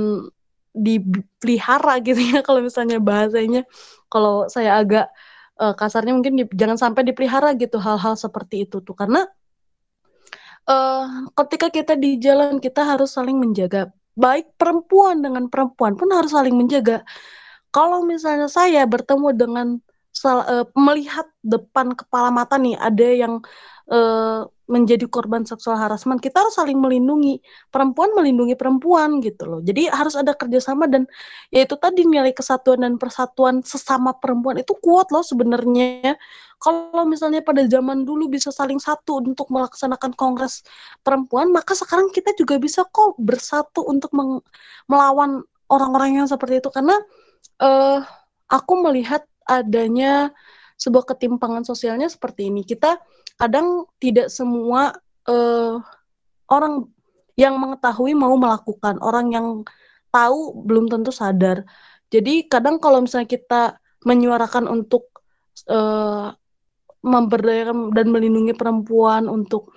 [0.75, 3.61] dipelihara gitu ya kalau misalnya bahasanya.
[4.11, 5.05] Kalau saya agak
[5.61, 8.95] eh, kasarnya mungkin di- jangan sampai dipelihara gitu hal-hal seperti itu tuh.
[8.97, 9.19] Karena
[10.69, 11.03] eh
[11.37, 13.91] ketika kita di jalan kita harus saling menjaga.
[14.15, 17.03] Baik perempuan dengan perempuan pun harus saling menjaga.
[17.75, 19.67] Kalau misalnya saya bertemu dengan
[20.23, 23.33] eh, melihat depan kepala mata nih ada yang
[23.91, 27.37] eh, menjadi korban seksual harassment, kita harus saling melindungi.
[27.69, 29.59] Perempuan melindungi perempuan gitu loh.
[29.61, 31.05] Jadi harus ada kerjasama dan
[31.53, 36.17] yaitu tadi nilai kesatuan dan persatuan sesama perempuan itu kuat loh sebenarnya.
[36.57, 40.65] Kalau misalnya pada zaman dulu bisa saling satu untuk melaksanakan kongres
[41.05, 44.09] perempuan, maka sekarang kita juga bisa kok bersatu untuk
[44.89, 46.97] melawan orang-orang yang seperti itu karena
[47.61, 48.01] eh
[48.49, 50.33] aku melihat adanya
[50.75, 52.63] sebuah ketimpangan sosialnya seperti ini.
[52.67, 52.99] Kita
[53.39, 55.75] kadang tidak semua eh
[56.51, 56.85] orang
[57.35, 59.47] yang mengetahui mau melakukan, orang yang
[60.13, 61.67] tahu belum tentu sadar.
[62.13, 63.61] Jadi kadang kalau misalnya kita
[64.05, 65.09] menyuarakan untuk
[65.67, 66.29] eh
[67.05, 69.69] memberdayakan dan melindungi perempuan untuk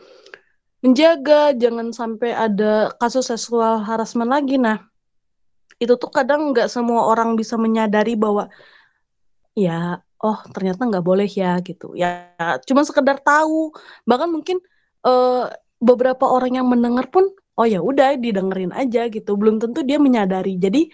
[0.81, 4.57] menjaga jangan sampai ada kasus seksual harassment lagi.
[4.57, 4.81] Nah,
[5.77, 8.49] itu tuh kadang nggak semua orang bisa menyadari bahwa
[9.53, 11.95] ya oh ternyata nggak boleh ya gitu.
[11.95, 12.35] Ya
[12.67, 13.75] cuma sekedar tahu.
[14.09, 14.59] Bahkan mungkin
[15.07, 15.45] eh,
[15.79, 19.39] beberapa orang yang mendengar pun oh ya udah didengerin aja gitu.
[19.39, 20.59] Belum tentu dia menyadari.
[20.59, 20.91] Jadi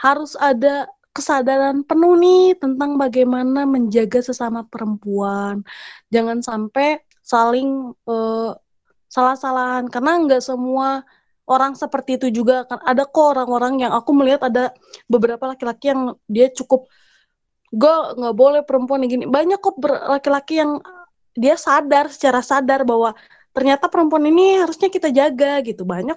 [0.00, 5.64] harus ada kesadaran penuh nih tentang bagaimana menjaga sesama perempuan.
[6.12, 8.52] Jangan sampai saling eh,
[9.08, 9.88] salah-salahan.
[9.92, 11.04] Karena nggak semua
[11.48, 12.64] orang seperti itu juga.
[12.68, 14.72] Kan ada kok orang-orang yang aku melihat ada
[15.08, 16.88] beberapa laki-laki yang dia cukup
[17.72, 19.24] gue nggak boleh perempuan gini.
[19.24, 20.78] Banyak kok laki-laki yang
[21.32, 23.16] dia sadar secara sadar bahwa
[23.52, 25.88] ternyata perempuan ini harusnya kita jaga gitu.
[25.88, 26.16] Banyak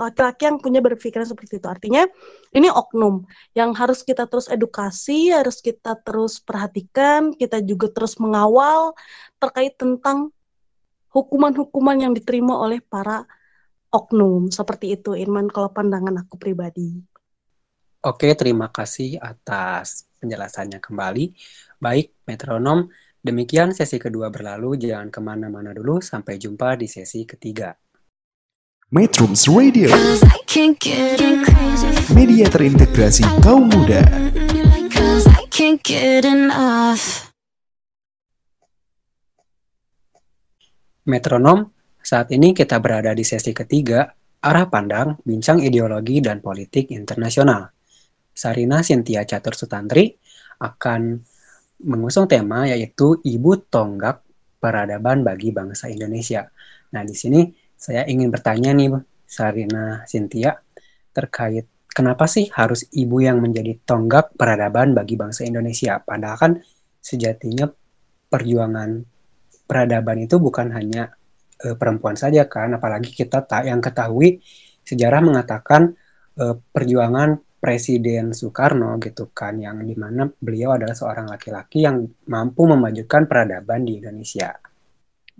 [0.00, 1.68] laki-laki yang punya berpikiran seperti itu.
[1.68, 2.08] Artinya
[2.56, 8.96] ini oknum yang harus kita terus edukasi harus kita terus perhatikan kita juga terus mengawal
[9.36, 10.32] terkait tentang
[11.12, 13.28] hukuman-hukuman yang diterima oleh para
[13.92, 14.48] oknum.
[14.48, 17.13] Seperti itu Irman kalau pandangan aku pribadi
[18.04, 21.32] Oke, terima kasih atas penjelasannya kembali.
[21.80, 22.92] Baik, metronom,
[23.24, 24.76] demikian sesi kedua berlalu.
[24.76, 27.72] Jangan ke mana-mana dulu, sampai jumpa di sesi ketiga.
[28.92, 29.88] Metrums Radio,
[32.12, 34.04] media terintegrasi kaum muda.
[41.08, 41.72] Metronom,
[42.04, 44.12] saat ini kita berada di sesi ketiga,
[44.44, 47.72] arah pandang, bincang ideologi dan politik internasional.
[48.34, 50.18] Sarina Sintia Catur Sutantri
[50.60, 51.22] akan
[51.86, 54.26] mengusung tema yaitu Ibu Tonggak
[54.58, 56.48] Peradaban bagi Bangsa Indonesia.
[56.94, 58.96] Nah, di sini saya ingin bertanya nih,
[59.28, 60.56] Sarina Sintia,
[61.12, 66.02] terkait kenapa sih harus ibu yang menjadi tonggak peradaban bagi bangsa Indonesia?
[66.02, 66.52] Padahal kan
[66.98, 67.70] sejatinya
[68.26, 69.04] perjuangan
[69.64, 71.14] peradaban itu bukan hanya
[71.62, 74.42] eh, perempuan saja kan, apalagi kita tak yang ketahui
[74.82, 75.94] sejarah mengatakan
[76.40, 82.68] eh, perjuangan Presiden Soekarno gitu kan, yang di mana beliau adalah seorang laki-laki yang mampu
[82.68, 84.52] memajukan peradaban di Indonesia.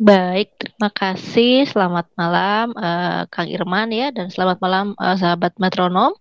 [0.00, 1.68] Baik, terima kasih.
[1.68, 6.16] Selamat malam, eh, Kang Irman ya, dan selamat malam eh, sahabat metronom.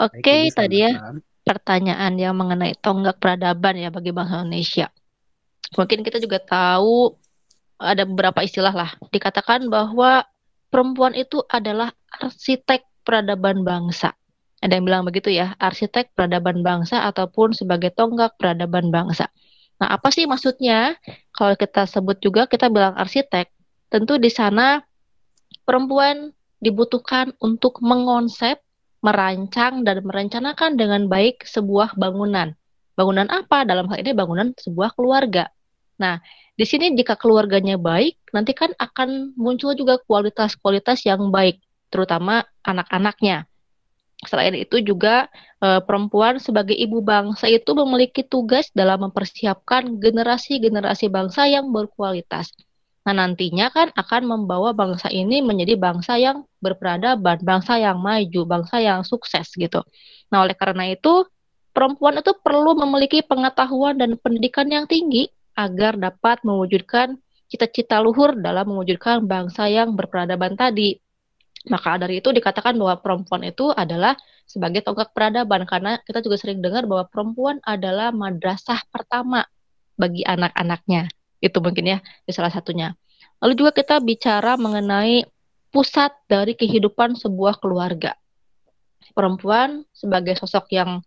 [0.00, 1.20] Oke, Ibu, tadi ya malam.
[1.44, 4.88] pertanyaan yang mengenai tonggak peradaban ya bagi bangsa Indonesia.
[5.76, 7.12] Mungkin kita juga tahu
[7.76, 8.90] ada beberapa istilah lah.
[9.12, 10.24] Dikatakan bahwa
[10.72, 14.16] perempuan itu adalah arsitek peradaban bangsa.
[14.64, 19.28] Ada yang bilang begitu ya, arsitek peradaban bangsa ataupun sebagai tonggak peradaban bangsa.
[19.76, 20.96] Nah, apa sih maksudnya?
[21.36, 23.52] Kalau kita sebut juga kita bilang arsitek,
[23.92, 24.80] tentu di sana
[25.68, 26.32] perempuan
[26.64, 28.56] dibutuhkan untuk mengonsep,
[29.04, 32.56] merancang dan merencanakan dengan baik sebuah bangunan.
[32.96, 33.68] Bangunan apa?
[33.68, 35.52] Dalam hal ini bangunan sebuah keluarga.
[36.00, 36.24] Nah,
[36.56, 41.60] di sini jika keluarganya baik, nanti kan akan muncul juga kualitas-kualitas yang baik,
[41.92, 43.44] terutama anak-anaknya.
[44.26, 45.28] Selain itu juga
[45.62, 52.50] eh, perempuan sebagai ibu bangsa itu memiliki tugas dalam mempersiapkan generasi-generasi bangsa yang berkualitas.
[53.04, 58.80] Nah, nantinya kan akan membawa bangsa ini menjadi bangsa yang berperadaban, bangsa yang maju, bangsa
[58.80, 59.84] yang sukses gitu.
[60.32, 61.28] Nah, oleh karena itu
[61.76, 67.20] perempuan itu perlu memiliki pengetahuan dan pendidikan yang tinggi agar dapat mewujudkan
[67.52, 71.03] cita-cita luhur dalam mewujudkan bangsa yang berperadaban tadi.
[71.64, 74.12] Maka dari itu dikatakan bahwa perempuan itu adalah
[74.44, 79.48] sebagai tonggak peradaban karena kita juga sering dengar bahwa perempuan adalah madrasah pertama
[79.96, 81.08] bagi anak-anaknya.
[81.40, 81.98] Itu mungkin ya,
[82.28, 82.92] salah satunya.
[83.40, 85.24] Lalu juga kita bicara mengenai
[85.72, 88.12] pusat dari kehidupan sebuah keluarga.
[89.16, 91.00] Perempuan sebagai sosok yang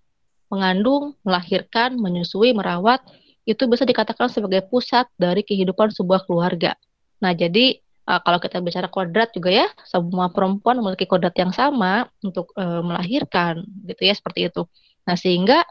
[0.50, 3.04] mengandung, melahirkan, menyusui, merawat,
[3.48, 6.76] itu bisa dikatakan sebagai pusat dari kehidupan sebuah keluarga.
[7.24, 12.08] Nah, jadi uh, kalau kita bicara kodrat juga ya, semua perempuan memiliki kodrat yang sama
[12.24, 14.64] untuk uh, melahirkan, gitu ya, seperti itu.
[15.04, 15.68] Nah, sehingga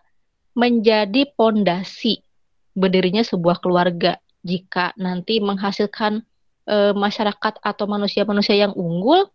[0.57, 2.21] menjadi pondasi
[2.77, 6.23] berdirinya sebuah keluarga jika nanti menghasilkan
[6.69, 9.27] uh, masyarakat atau manusia-manusia yang unggul,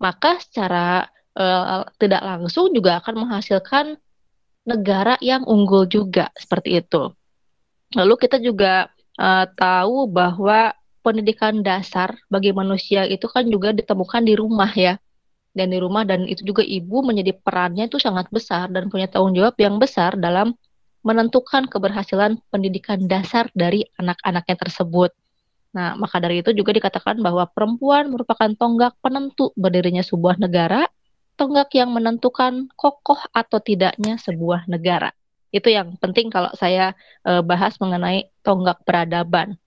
[0.00, 4.00] maka secara uh, tidak langsung juga akan menghasilkan
[4.64, 7.12] negara yang unggul juga seperti itu.
[7.96, 14.34] Lalu kita juga uh, tahu bahwa pendidikan dasar bagi manusia itu kan juga ditemukan di
[14.36, 14.96] rumah ya.
[15.50, 19.34] Dan di rumah dan itu juga ibu menjadi perannya itu sangat besar dan punya tanggung
[19.34, 20.54] jawab yang besar dalam
[21.02, 25.10] menentukan keberhasilan pendidikan dasar dari anak-anaknya tersebut.
[25.70, 30.86] Nah, maka dari itu juga dikatakan bahwa perempuan merupakan tonggak penentu berdirinya sebuah negara,
[31.38, 35.14] tonggak yang menentukan kokoh atau tidaknya sebuah negara.
[35.50, 36.94] Itu yang penting kalau saya
[37.26, 39.58] uh, bahas mengenai tonggak peradaban.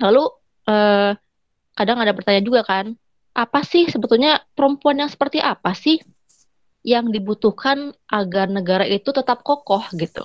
[0.00, 0.28] Lalu
[0.66, 1.14] uh,
[1.74, 2.94] kadang ada pertanyaan juga kan,
[3.36, 6.00] apa sih sebetulnya perempuan yang seperti apa sih
[6.86, 10.22] yang dibutuhkan agar negara itu tetap kokoh gitu.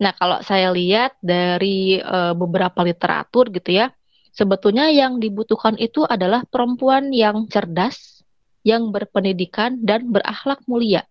[0.00, 3.92] Nah, kalau saya lihat dari uh, beberapa literatur gitu ya,
[4.34, 8.24] sebetulnya yang dibutuhkan itu adalah perempuan yang cerdas,
[8.66, 11.06] yang berpendidikan dan berakhlak mulia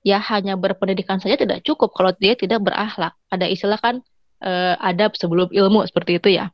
[0.00, 3.12] ya hanya berpendidikan saja tidak cukup kalau dia tidak berakhlak.
[3.28, 4.00] Ada istilah kan
[4.40, 6.48] uh, adab sebelum ilmu seperti itu ya.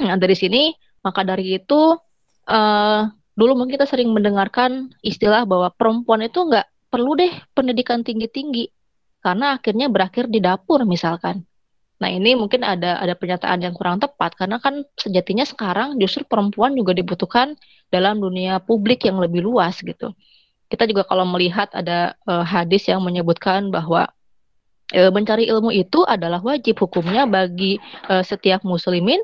[0.00, 1.98] Nah, dari sini maka dari itu
[2.48, 3.00] uh,
[3.34, 8.70] dulu mungkin kita sering mendengarkan istilah bahwa perempuan itu nggak perlu deh pendidikan tinggi-tinggi
[9.24, 11.44] karena akhirnya berakhir di dapur misalkan.
[12.02, 16.74] Nah ini mungkin ada ada pernyataan yang kurang tepat karena kan sejatinya sekarang justru perempuan
[16.74, 17.54] juga dibutuhkan
[17.92, 20.10] dalam dunia publik yang lebih luas gitu
[20.72, 24.08] kita juga kalau melihat ada uh, hadis yang menyebutkan bahwa
[24.96, 27.76] uh, mencari ilmu itu adalah wajib hukumnya bagi
[28.08, 29.20] uh, setiap muslimin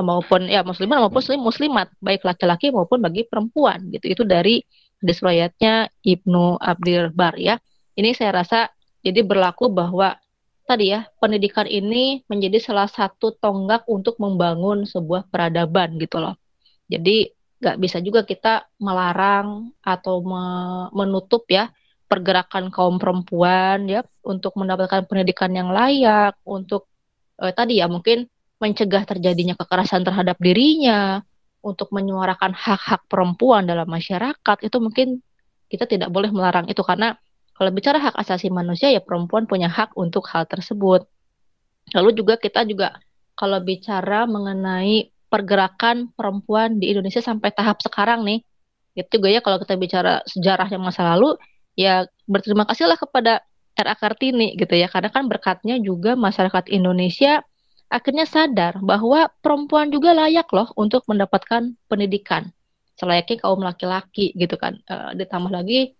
[0.00, 4.06] maupun ya muslimin maupun muslim muslimat baik laki-laki maupun bagi perempuan gitu.
[4.10, 4.64] Itu dari
[5.04, 7.60] hadis riwayatnya Ibnu Abdul Bar ya.
[7.94, 8.72] Ini saya rasa
[9.04, 10.18] jadi berlaku bahwa
[10.64, 16.34] tadi ya pendidikan ini menjadi salah satu tonggak untuk membangun sebuah peradaban gitu loh.
[16.88, 17.28] Jadi
[17.60, 20.44] nggak bisa juga kita melarang atau me
[20.92, 21.70] menutup ya
[22.10, 26.88] pergerakan kaum perempuan ya untuk mendapatkan pendidikan yang layak untuk
[27.40, 28.28] eh, tadi ya mungkin
[28.64, 31.20] mencegah terjadinya kekerasan terhadap dirinya
[31.60, 35.20] untuk menyuarakan hak-hak perempuan dalam masyarakat itu mungkin
[35.68, 37.16] kita tidak boleh melarang itu karena
[37.54, 41.06] kalau bicara hak asasi manusia ya perempuan punya hak untuk hal tersebut.
[41.94, 42.98] Lalu juga kita juga
[43.38, 48.42] kalau bicara mengenai pergerakan perempuan di Indonesia sampai tahap sekarang nih.
[48.94, 51.34] Itu juga ya kalau kita bicara sejarah yang masa lalu,
[51.78, 53.42] ya berterima kasihlah kepada
[53.74, 54.90] RA Kartini gitu ya.
[54.90, 57.42] Karena kan berkatnya juga masyarakat Indonesia
[57.92, 62.50] akhirnya sadar bahwa perempuan juga layak loh untuk mendapatkan pendidikan
[62.94, 64.78] selayaknya kaum laki-laki gitu kan.
[64.86, 65.94] E, ditambah lagi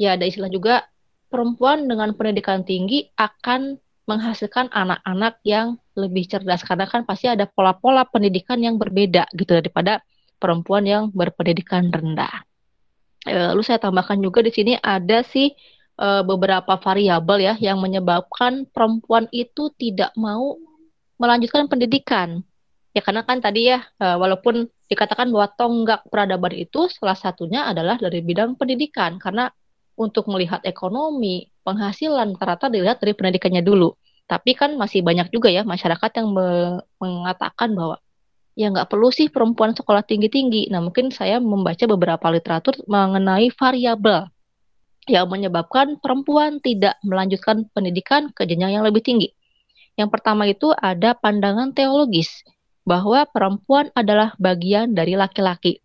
[0.00, 0.88] ya ada istilah juga
[1.28, 3.76] perempuan dengan pendidikan tinggi akan
[4.08, 10.00] menghasilkan anak-anak yang lebih cerdas karena kan pasti ada pola-pola pendidikan yang berbeda gitu daripada
[10.40, 12.44] perempuan yang berpendidikan rendah.
[13.28, 15.52] E, lalu saya tambahkan juga di sini ada sih
[16.00, 20.56] e, beberapa variabel ya yang menyebabkan perempuan itu tidak mau
[21.18, 22.40] melanjutkan pendidikan.
[22.96, 28.00] Ya karena kan tadi ya e, walaupun dikatakan bahwa tonggak peradaban itu salah satunya adalah
[28.00, 29.52] dari bidang pendidikan karena
[29.98, 33.92] untuk melihat ekonomi, penghasilan ternyata dilihat dari pendidikannya dulu.
[34.30, 37.98] Tapi kan masih banyak juga ya masyarakat yang me mengatakan bahwa
[38.58, 40.70] ya nggak perlu sih perempuan sekolah tinggi-tinggi.
[40.70, 44.30] Nah mungkin saya membaca beberapa literatur mengenai variabel
[45.08, 49.37] yang menyebabkan perempuan tidak melanjutkan pendidikan ke jenjang yang lebih tinggi.
[49.98, 52.46] Yang pertama itu ada pandangan teologis
[52.86, 55.82] bahwa perempuan adalah bagian dari laki-laki.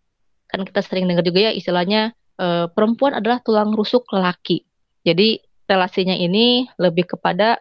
[0.47, 4.63] Kan kita sering dengar juga ya istilahnya e, perempuan adalah tulang rusuk laki.
[5.01, 7.59] Jadi relasinya ini lebih kepada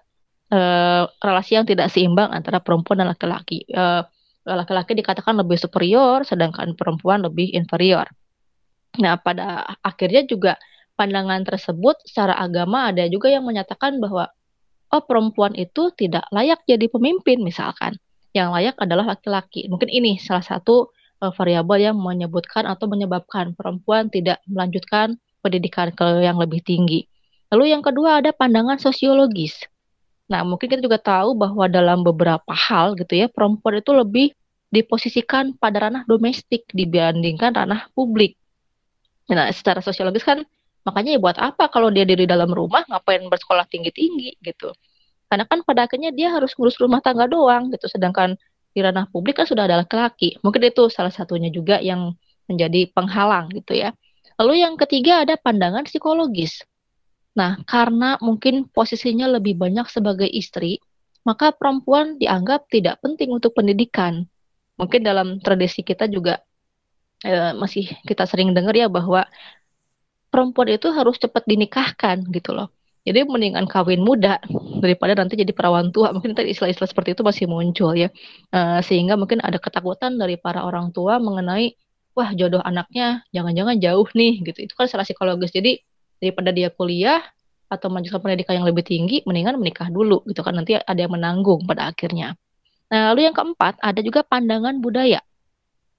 [0.53, 3.65] uh, relasi yang tidak seimbang antara perempuan dan laki-laki.
[3.73, 4.05] Uh,
[4.45, 8.05] laki-laki dikatakan lebih superior, sedangkan perempuan lebih inferior.
[9.01, 10.61] Nah, pada akhirnya juga
[10.99, 14.29] pandangan tersebut secara agama ada juga yang menyatakan bahwa
[14.93, 17.97] oh perempuan itu tidak layak jadi pemimpin misalkan.
[18.37, 19.69] Yang layak adalah laki-laki.
[19.69, 20.93] Mungkin ini salah satu
[21.25, 27.09] uh, variabel yang menyebutkan atau menyebabkan perempuan tidak melanjutkan pendidikan ke yang lebih tinggi.
[27.53, 29.57] Lalu yang kedua ada pandangan sosiologis.
[30.33, 34.27] Nah, mungkin kita juga tahu bahwa dalam beberapa hal gitu ya, perempuan itu lebih
[34.73, 38.41] diposisikan pada ranah domestik dibandingkan ranah publik.
[39.29, 40.49] Nah, secara sosiologis kan
[40.83, 44.75] makanya ya buat apa kalau dia di dalam rumah ngapain bersekolah tinggi-tinggi gitu.
[45.33, 48.37] Karena kan pada akhirnya dia harus ngurus rumah tangga doang gitu, sedangkan
[48.73, 50.37] di ranah publik kan sudah ada laki-laki.
[50.45, 52.13] Mungkin itu salah satunya juga yang
[52.49, 53.97] menjadi penghalang gitu ya.
[54.37, 56.65] Lalu yang ketiga ada pandangan psikologis.
[57.33, 60.81] Nah, karena mungkin posisinya lebih banyak sebagai istri,
[61.25, 64.29] maka perempuan dianggap tidak penting untuk pendidikan.
[64.77, 66.43] Mungkin dalam tradisi kita juga
[67.25, 69.25] e, masih kita sering dengar ya bahwa
[70.33, 72.73] perempuan itu harus cepat dinikahkan gitu loh.
[73.03, 74.39] Jadi mendingan kawin muda
[74.79, 76.15] daripada nanti jadi perawan tua.
[76.15, 78.09] Mungkin tadi istilah-istilah seperti itu masih muncul ya.
[78.49, 81.75] E, sehingga mungkin ada ketakutan dari para orang tua mengenai
[82.15, 84.71] wah jodoh anaknya jangan-jangan jauh nih gitu.
[84.71, 85.51] Itu kan secara psikologis.
[85.51, 85.83] Jadi
[86.23, 87.21] daripada dia kuliah
[87.67, 91.67] atau melanjutkan pendidikan yang lebih tinggi, mendingan menikah dulu gitu kan nanti ada yang menanggung
[91.67, 92.39] pada akhirnya.
[92.87, 95.19] Nah, lalu yang keempat ada juga pandangan budaya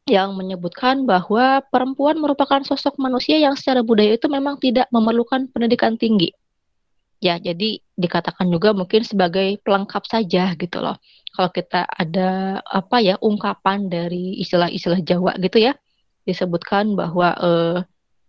[0.03, 5.95] yang menyebutkan bahwa perempuan merupakan sosok manusia yang secara budaya itu memang tidak memerlukan pendidikan
[5.95, 6.35] tinggi.
[7.23, 10.99] Ya, jadi dikatakan juga mungkin sebagai pelengkap saja gitu loh.
[11.31, 15.73] Kalau kita ada apa ya ungkapan dari istilah-istilah Jawa gitu ya,
[16.27, 17.77] disebutkan bahwa eh,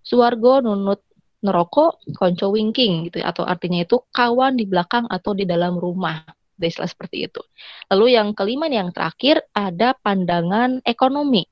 [0.06, 1.02] suwargo nunut
[1.42, 6.22] neroko konco winking gitu ya, atau artinya itu kawan di belakang atau di dalam rumah
[6.56, 7.42] istilah seperti itu.
[7.90, 11.44] Lalu yang kelima yang terakhir ada pandangan ekonomi.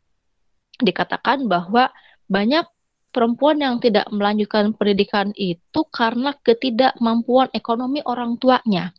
[0.81, 1.93] Dikatakan bahwa
[2.31, 2.65] banyak
[3.13, 8.97] perempuan yang tidak melanjutkan pendidikan itu karena ketidakmampuan ekonomi orang tuanya.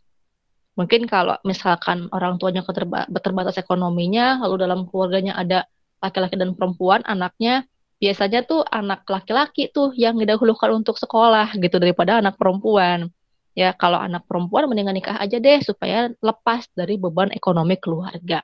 [0.74, 5.69] Mungkin kalau misalkan orang tuanya keterbatas ekonominya, lalu dalam keluarganya ada
[6.01, 7.65] laki-laki dan perempuan, anaknya
[8.01, 13.09] biasanya tuh anak laki-laki tuh yang didahulukan untuk sekolah gitu daripada anak perempuan.
[13.53, 18.41] Ya, kalau anak perempuan mendingan nikah aja deh supaya lepas dari beban ekonomi keluarga.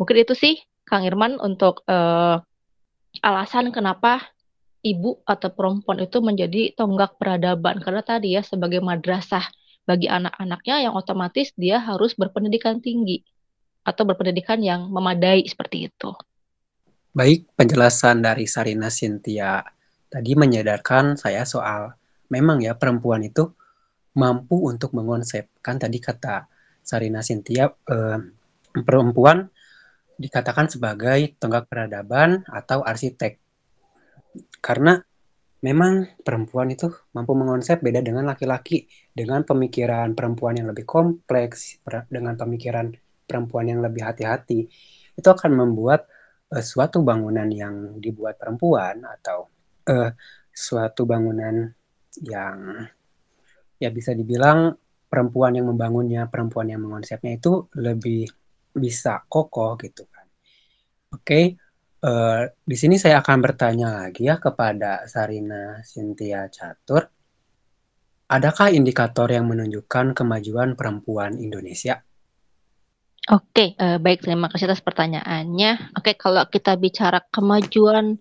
[0.00, 0.56] Mungkin itu sih
[0.88, 2.40] Kang Irman untuk uh,
[3.24, 4.32] alasan kenapa
[4.84, 9.44] ibu atau perempuan itu menjadi tonggak peradaban karena tadi ya sebagai madrasah
[9.88, 13.24] bagi anak-anaknya yang otomatis dia harus berpendidikan tinggi
[13.82, 16.12] atau berpendidikan yang memadai seperti itu.
[17.16, 19.64] Baik, penjelasan dari Sarina Sintia
[20.12, 21.96] tadi menyadarkan saya soal
[22.28, 23.48] memang ya perempuan itu
[24.12, 26.44] mampu untuk mengonsepkan tadi kata
[26.84, 28.18] Sarina Sintia eh,
[28.84, 29.48] perempuan
[30.18, 33.38] dikatakan sebagai tonggak peradaban atau arsitek.
[34.58, 34.98] Karena
[35.62, 42.38] memang perempuan itu mampu mengonsep beda dengan laki-laki dengan pemikiran perempuan yang lebih kompleks dengan
[42.38, 42.94] pemikiran
[43.26, 44.70] perempuan yang lebih hati-hati
[45.18, 46.06] itu akan membuat
[46.54, 49.50] uh, suatu bangunan yang dibuat perempuan atau
[49.90, 50.14] uh,
[50.54, 51.74] suatu bangunan
[52.22, 52.86] yang
[53.82, 54.74] ya bisa dibilang
[55.08, 58.28] perempuan yang membangunnya, perempuan yang mengonsepnya itu lebih
[58.78, 60.26] bisa kokoh gitu kan.
[61.12, 61.44] Oke, okay.
[62.04, 67.06] uh, eh, di sini saya akan bertanya lagi ya kepada Sarina Cynthia Catur.
[68.28, 72.04] Adakah indikator yang menunjukkan kemajuan perempuan Indonesia?
[73.28, 75.96] Oke, uh, baik terima kasih atas pertanyaannya.
[75.96, 78.20] Oke, kalau kita bicara kemajuan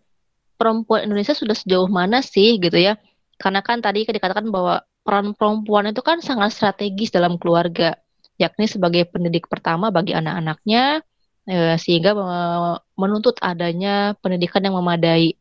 [0.55, 2.95] perempuan Indonesia sudah sejauh mana sih gitu ya?
[3.38, 7.95] Karena kan tadi dikatakan bahwa peran perempuan itu kan sangat strategis dalam keluarga,
[8.38, 11.02] yakni sebagai pendidik pertama bagi anak-anaknya,
[11.50, 12.14] eh, sehingga
[12.98, 15.34] menuntut adanya pendidikan yang memadai.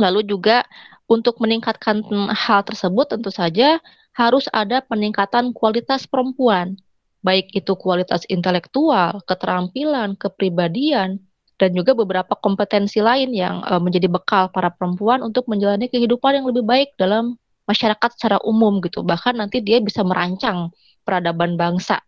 [0.00, 0.64] Lalu juga
[1.08, 2.00] untuk meningkatkan
[2.32, 3.80] hal tersebut tentu saja
[4.16, 6.76] harus ada peningkatan kualitas perempuan
[7.22, 11.22] baik itu kualitas intelektual, keterampilan, kepribadian,
[11.56, 16.46] dan juga beberapa kompetensi lain yang uh, menjadi bekal para perempuan untuk menjalani kehidupan yang
[16.50, 17.38] lebih baik dalam
[17.70, 19.06] masyarakat secara umum gitu.
[19.06, 22.00] Bahkan nanti dia bisa merancang peradaban bangsa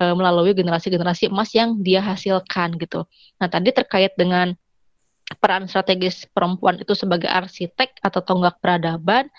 [0.00, 3.04] uh, melalui generasi-generasi emas yang dia hasilkan gitu.
[3.38, 4.56] Nah, tadi terkait dengan
[5.38, 9.30] peran strategis perempuan itu sebagai arsitek atau tonggak peradaban,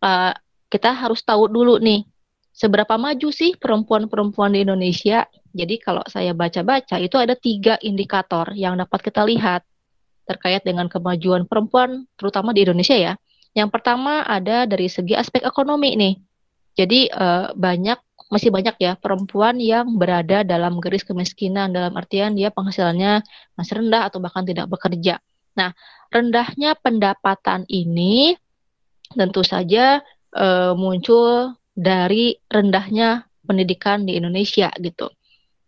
[0.00, 0.32] uh,
[0.72, 2.08] kita harus tahu dulu nih
[2.56, 5.28] seberapa maju sih perempuan-perempuan di Indonesia?
[5.52, 9.64] Jadi kalau saya baca-baca itu ada tiga indikator yang dapat kita lihat
[10.26, 13.12] terkait dengan kemajuan perempuan terutama di Indonesia ya.
[13.56, 16.14] Yang pertama ada dari segi aspek ekonomi nih.
[16.76, 17.96] Jadi uh, banyak
[18.26, 23.22] masih banyak ya perempuan yang berada dalam garis kemiskinan dalam artian dia penghasilannya
[23.54, 25.22] masih rendah atau bahkan tidak bekerja.
[25.54, 25.70] Nah,
[26.10, 28.34] rendahnya pendapatan ini
[29.14, 30.02] tentu saja
[30.34, 35.06] uh, muncul dari rendahnya pendidikan di Indonesia gitu.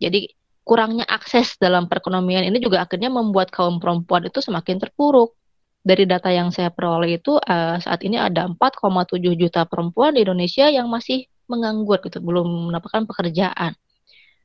[0.03, 0.27] Jadi
[0.67, 5.33] kurangnya akses dalam perekonomian ini juga akhirnya membuat kaum perempuan itu semakin terpuruk.
[5.79, 10.69] dari data yang saya peroleh itu uh, saat ini ada 4,7 juta perempuan di Indonesia
[10.69, 13.73] yang masih menganggur gitu, belum mendapatkan pekerjaan.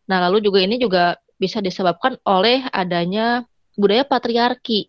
[0.08, 3.44] Nah, lalu juga ini juga bisa disebabkan oleh adanya
[3.76, 4.88] budaya patriarki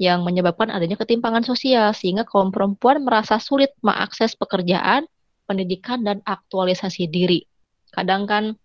[0.00, 5.04] yang menyebabkan adanya ketimpangan sosial sehingga kaum perempuan merasa sulit mengakses pekerjaan,
[5.44, 7.44] pendidikan dan aktualisasi diri.
[7.92, 8.56] Kadang kan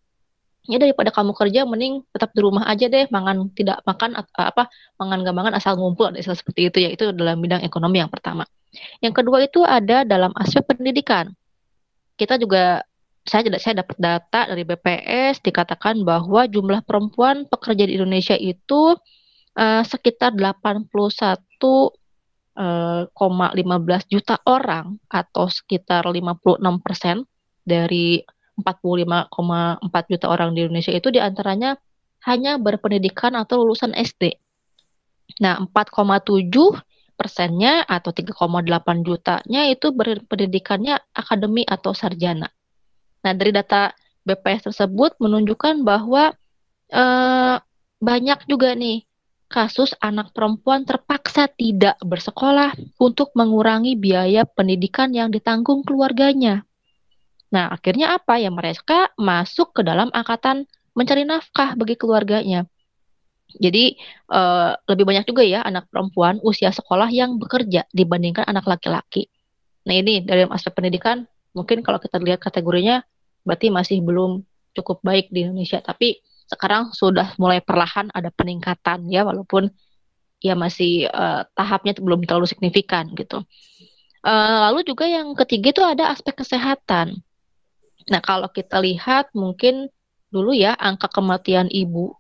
[0.66, 4.66] ya daripada kamu kerja mending tetap di rumah aja deh mangan tidak makan apa
[4.98, 8.50] mangan gak mangan asal ngumpul ada seperti itu ya itu dalam bidang ekonomi yang pertama
[9.00, 11.32] yang kedua itu ada dalam aspek pendidikan
[12.16, 12.84] kita juga
[13.26, 18.93] saya saya dapat data dari BPS dikatakan bahwa jumlah perempuan pekerja di Indonesia itu
[19.57, 20.86] uh, sekitar 81
[22.55, 27.26] uh, 15 juta orang atau sekitar 56 persen
[27.66, 28.22] dari
[28.61, 31.76] 45,4 juta orang di Indonesia itu di antaranya
[32.24, 34.38] hanya berpendidikan atau lulusan SD.
[35.41, 36.78] Nah, 4,7
[37.16, 42.51] persennya atau 3,8 jutanya itu berpendidikannya akademi atau sarjana.
[43.24, 43.95] Nah, dari data
[44.28, 46.36] BPS tersebut menunjukkan bahwa
[46.91, 47.55] eh,
[48.03, 49.07] banyak juga nih
[49.49, 56.66] kasus anak perempuan terpaksa tidak bersekolah untuk mengurangi biaya pendidikan yang ditanggung keluarganya.
[57.53, 58.41] Nah, akhirnya apa?
[58.41, 60.66] Ya mereka masuk ke dalam angkatan
[60.97, 62.66] mencari nafkah bagi keluarganya.
[63.56, 63.95] Jadi
[64.32, 69.32] uh, lebih banyak juga ya anak perempuan usia sekolah yang bekerja dibandingkan anak laki-laki.
[69.88, 71.24] Nah ini dari aspek pendidikan
[71.56, 73.06] mungkin kalau kita lihat kategorinya
[73.47, 74.43] berarti masih belum
[74.76, 75.80] cukup baik di Indonesia.
[75.80, 79.72] Tapi sekarang sudah mulai perlahan ada peningkatan ya walaupun
[80.43, 83.41] ya masih uh, tahapnya belum terlalu signifikan gitu.
[84.26, 87.22] Uh, lalu juga yang ketiga itu ada aspek kesehatan.
[88.10, 89.89] Nah kalau kita lihat mungkin
[90.30, 92.14] dulu ya angka kematian ibu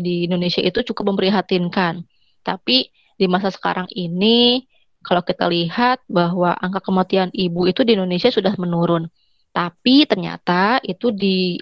[0.00, 2.02] di Indonesia itu cukup memprihatinkan.
[2.42, 4.66] Tapi di masa sekarang ini
[5.04, 9.06] kalau kita lihat bahwa angka kematian ibu itu di Indonesia sudah menurun.
[9.54, 11.60] Tapi ternyata itu di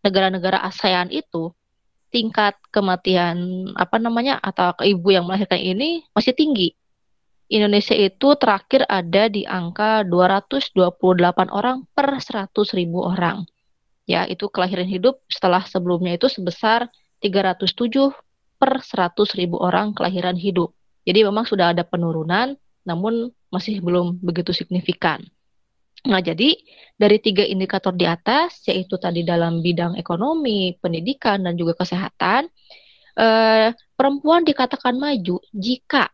[0.00, 1.52] negara-negara ASEAN itu
[2.14, 6.72] tingkat kematian apa namanya atau ibu yang melahirkan ini masih tinggi.
[7.50, 13.44] Indonesia itu terakhir ada di angka 228 orang per 100 ribu orang.
[14.08, 16.88] Ya, itu kelahiran hidup setelah sebelumnya itu sebesar
[17.24, 18.12] 307
[18.60, 20.76] per 100 ribu orang kelahiran hidup.
[21.08, 22.52] Jadi memang sudah ada penurunan,
[22.84, 25.24] namun masih belum begitu signifikan.
[26.04, 26.52] Nah, jadi
[27.00, 32.44] dari tiga indikator di atas, yaitu tadi dalam bidang ekonomi, pendidikan, dan juga kesehatan,
[33.16, 36.12] eh, perempuan dikatakan maju jika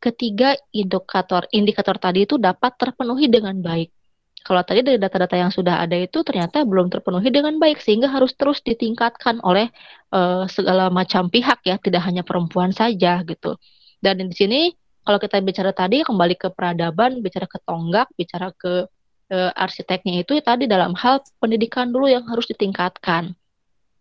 [0.00, 3.92] ketiga indikator indikator tadi itu dapat terpenuhi dengan baik.
[4.40, 8.32] Kalau tadi dari data-data yang sudah ada itu ternyata belum terpenuhi dengan baik sehingga harus
[8.32, 9.68] terus ditingkatkan oleh
[10.16, 13.60] uh, segala macam pihak ya, tidak hanya perempuan saja gitu.
[14.00, 14.72] Dan di sini
[15.04, 18.88] kalau kita bicara tadi kembali ke peradaban, bicara ke tonggak, bicara ke
[19.28, 23.36] uh, arsiteknya itu tadi dalam hal pendidikan dulu yang harus ditingkatkan.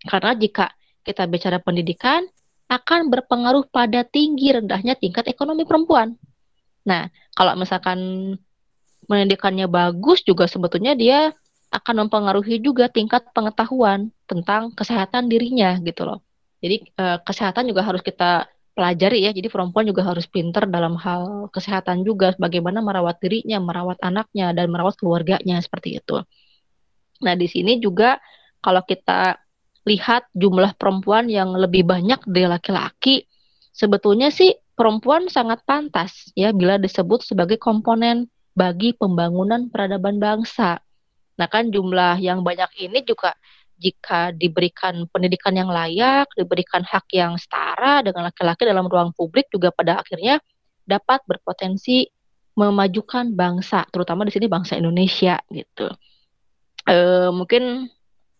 [0.08, 0.72] Karena jika
[1.04, 2.24] kita bicara pendidikan
[2.70, 6.14] akan berpengaruh pada tinggi rendahnya tingkat ekonomi perempuan.
[6.86, 8.00] Nah, kalau misalkan
[9.10, 11.34] pendidikannya bagus juga sebetulnya dia
[11.74, 16.22] akan mempengaruhi juga tingkat pengetahuan tentang kesehatan dirinya gitu loh.
[16.62, 18.46] Jadi eh, kesehatan juga harus kita
[18.78, 19.32] pelajari ya.
[19.36, 24.72] Jadi perempuan juga harus pinter dalam hal kesehatan juga, bagaimana merawat dirinya, merawat anaknya, dan
[24.72, 26.24] merawat keluarganya seperti itu.
[27.20, 28.22] Nah di sini juga
[28.64, 29.36] kalau kita
[29.84, 33.28] lihat jumlah perempuan yang lebih banyak dari laki-laki,
[33.76, 40.82] sebetulnya sih perempuan sangat pantas ya bila disebut sebagai komponen bagi pembangunan peradaban bangsa.
[41.40, 43.34] Nah kan jumlah yang banyak ini juga
[43.80, 49.72] jika diberikan pendidikan yang layak, diberikan hak yang setara dengan laki-laki dalam ruang publik juga
[49.72, 50.44] pada akhirnya
[50.84, 52.12] dapat berpotensi
[52.60, 55.88] memajukan bangsa, terutama di sini bangsa Indonesia gitu.
[56.84, 57.88] E, mungkin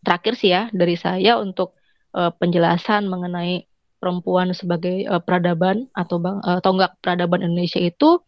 [0.04, 1.80] terakhir sih ya dari saya untuk
[2.12, 3.64] e, penjelasan mengenai
[3.96, 8.20] perempuan sebagai e, peradaban atau bang, e, tonggak peradaban Indonesia itu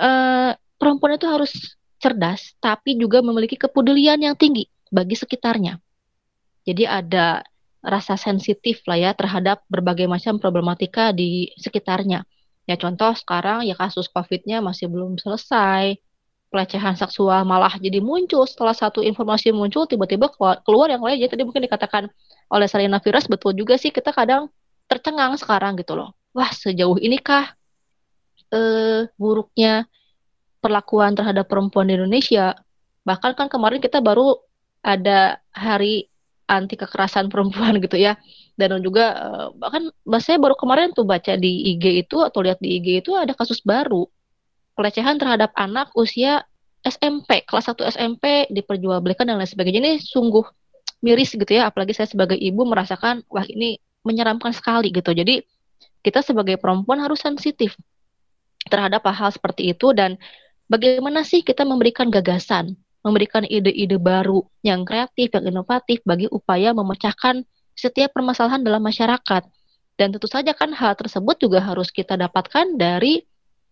[0.00, 0.10] e,
[0.80, 5.76] perempuan itu harus cerdas tapi juga memiliki kepedulian yang tinggi bagi sekitarnya
[6.64, 7.44] jadi ada
[7.80, 12.28] rasa sensitif lah ya terhadap berbagai macam problematika di sekitarnya.
[12.68, 15.96] Ya contoh sekarang ya kasus COVID-nya masih belum selesai,
[16.52, 20.28] pelecehan seksual malah jadi muncul setelah satu informasi muncul tiba-tiba
[20.62, 21.24] keluar, yang lain.
[21.24, 22.04] Jadi tadi mungkin dikatakan
[22.52, 24.52] oleh Sarina Firas betul juga sih kita kadang
[24.86, 26.12] tercengang sekarang gitu loh.
[26.36, 27.56] Wah sejauh inikah
[28.52, 29.88] eh, buruknya
[30.60, 32.54] perlakuan terhadap perempuan di Indonesia?
[33.04, 34.36] Bahkan kan kemarin kita baru
[34.84, 36.08] ada hari
[36.48, 38.16] anti kekerasan perempuan gitu ya
[38.60, 39.88] dan juga uh, bahkan
[40.20, 43.64] saya baru kemarin tuh baca di IG itu atau lihat di IG itu ada kasus
[43.64, 44.04] baru
[44.76, 46.44] pelecehan terhadap anak usia
[46.80, 49.84] SMP, kelas 1 SMP diperjualbelikan dan lain sebagainya.
[49.84, 50.44] Ini sungguh
[51.04, 55.12] miris gitu ya, apalagi saya sebagai ibu merasakan wah ini menyeramkan sekali gitu.
[55.12, 55.44] Jadi
[56.00, 57.76] kita sebagai perempuan harus sensitif
[58.72, 60.16] terhadap hal-hal seperti itu dan
[60.70, 67.42] bagaimana sih kita memberikan gagasan, memberikan ide-ide baru yang kreatif, yang inovatif bagi upaya memecahkan
[67.74, 69.42] setiap permasalahan dalam masyarakat.
[69.98, 73.26] Dan tentu saja kan hal tersebut juga harus kita dapatkan dari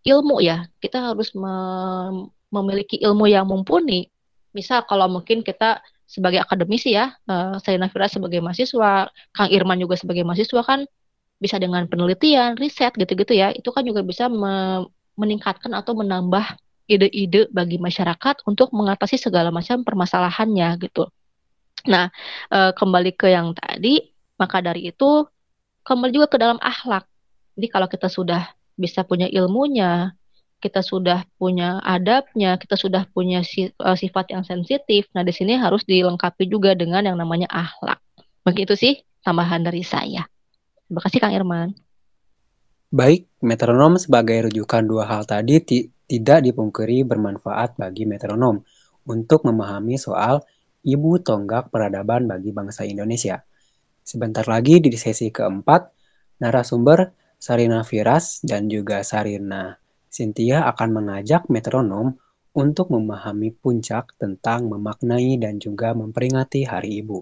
[0.04, 0.68] ilmu ya.
[0.82, 1.54] Kita harus me
[2.48, 4.08] memiliki ilmu yang mumpuni.
[4.56, 10.00] Misal kalau mungkin kita sebagai akademisi ya, uh, saya Nafira sebagai mahasiswa, Kang Irman juga
[10.00, 10.88] sebagai mahasiswa kan
[11.36, 14.88] bisa dengan penelitian, riset gitu-gitu ya, itu kan juga bisa me
[15.18, 16.46] meningkatkan atau menambah
[16.88, 21.12] ide-ide bagi masyarakat untuk mengatasi segala macam permasalahannya gitu.
[21.86, 22.10] Nah,
[22.50, 24.02] uh, kembali ke yang tadi,
[24.40, 25.28] maka dari itu
[25.86, 27.06] kembali juga ke dalam akhlak.
[27.54, 30.16] Jadi kalau kita sudah bisa punya ilmunya,
[30.58, 35.06] kita sudah punya adabnya, kita sudah punya eh, sifat yang sensitif.
[35.14, 38.02] Nah, di sini harus dilengkapi juga dengan yang namanya akhlak.
[38.42, 40.26] Begitu sih tambahan dari saya.
[40.86, 41.68] Terima kasih Kang Irman.
[42.88, 45.60] Baik, metronom sebagai rujukan dua hal tadi
[46.08, 48.64] tidak dipungkiri bermanfaat bagi metronom
[49.04, 50.40] untuk memahami soal
[50.82, 53.44] ibu tonggak peradaban bagi bangsa Indonesia.
[54.00, 55.92] Sebentar lagi di sesi keempat,
[56.40, 59.76] narasumber Sarina Firas dan juga Sarina
[60.08, 62.16] Cynthia akan mengajak metronom
[62.56, 67.18] untuk memahami puncak tentang memaknai dan juga memperingati Hari Ibu.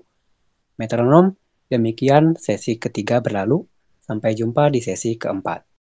[0.79, 1.35] Metronom,
[1.69, 3.67] demikian sesi ketiga berlalu.
[4.07, 5.76] Sampai jumpa di sesi keempat.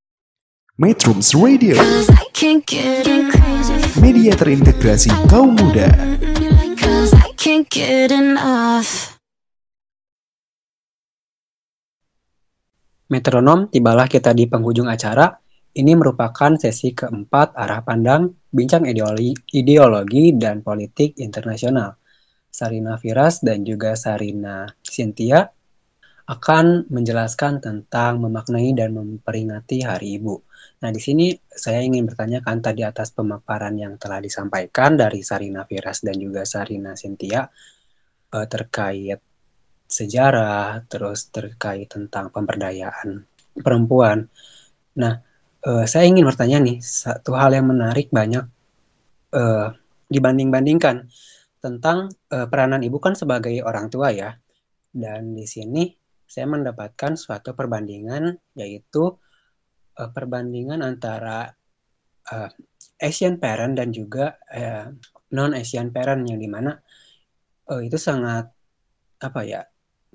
[0.76, 1.80] Metrums Radio
[4.04, 5.88] Media terintegrasi kaum muda
[13.08, 15.40] Metronom, tibalah kita di penghujung acara.
[15.72, 21.96] Ini merupakan sesi keempat arah pandang bincang ideologi, ideologi dan politik internasional.
[22.52, 25.56] Sarina Firas dan juga Sarina Cynthia
[26.26, 30.36] akan menjelaskan tentang memaknai dan memperingati Hari Ibu.
[30.76, 36.04] Nah, di sini saya ingin bertanyakan tadi atas pemaparan yang telah disampaikan dari Sarina Firas
[36.04, 37.48] dan juga Sarina Cynthia
[38.36, 39.20] eh, terkait
[39.86, 43.24] sejarah, terus terkait tentang pemberdayaan
[43.62, 44.28] perempuan.
[44.98, 45.14] Nah,
[45.66, 48.46] uh, saya ingin bertanya nih satu hal yang menarik banyak
[49.34, 49.68] uh,
[50.08, 51.10] dibanding-bandingkan
[51.60, 54.38] tentang uh, peranan ibu kan sebagai orang tua ya
[54.94, 55.90] dan di sini
[56.26, 59.18] saya mendapatkan suatu perbandingan yaitu
[60.00, 61.50] uh, perbandingan antara
[62.32, 62.50] uh,
[63.02, 64.88] Asian parent dan juga uh,
[65.36, 66.72] non Asian parent yang di mana
[67.72, 68.48] uh, itu sangat
[69.20, 69.62] apa ya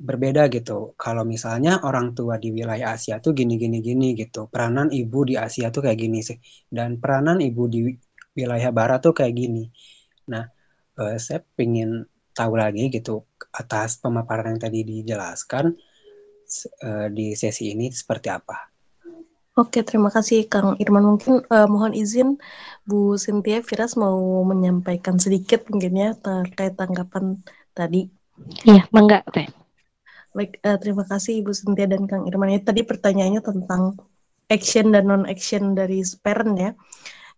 [0.00, 0.96] berbeda gitu.
[0.96, 4.48] Kalau misalnya orang tua di wilayah Asia tuh gini gini gini gitu.
[4.48, 6.40] Peranan ibu di Asia tuh kayak gini sih.
[6.64, 7.92] Dan peranan ibu di
[8.32, 9.68] wilayah barat tuh kayak gini.
[10.32, 10.44] Nah,
[10.96, 15.76] eh, saya pengen tahu lagi gitu atas pemaparan yang tadi dijelaskan
[16.86, 18.56] eh, di sesi ini seperti apa.
[19.60, 21.04] Oke, terima kasih Kang Irman.
[21.04, 22.40] Mungkin uh, mohon izin
[22.88, 24.16] Bu Cynthia Firas mau
[24.48, 27.44] menyampaikan sedikit mungkin ya terkait tanggapan
[27.76, 28.08] tadi.
[28.64, 29.52] Iya, mangga Teh.
[30.32, 32.56] Baik, uh, terima kasih Ibu Sintia dan Kang Irman.
[32.56, 34.00] Ya, tadi pertanyaannya tentang
[34.48, 36.70] action dan non-action dari parent ya.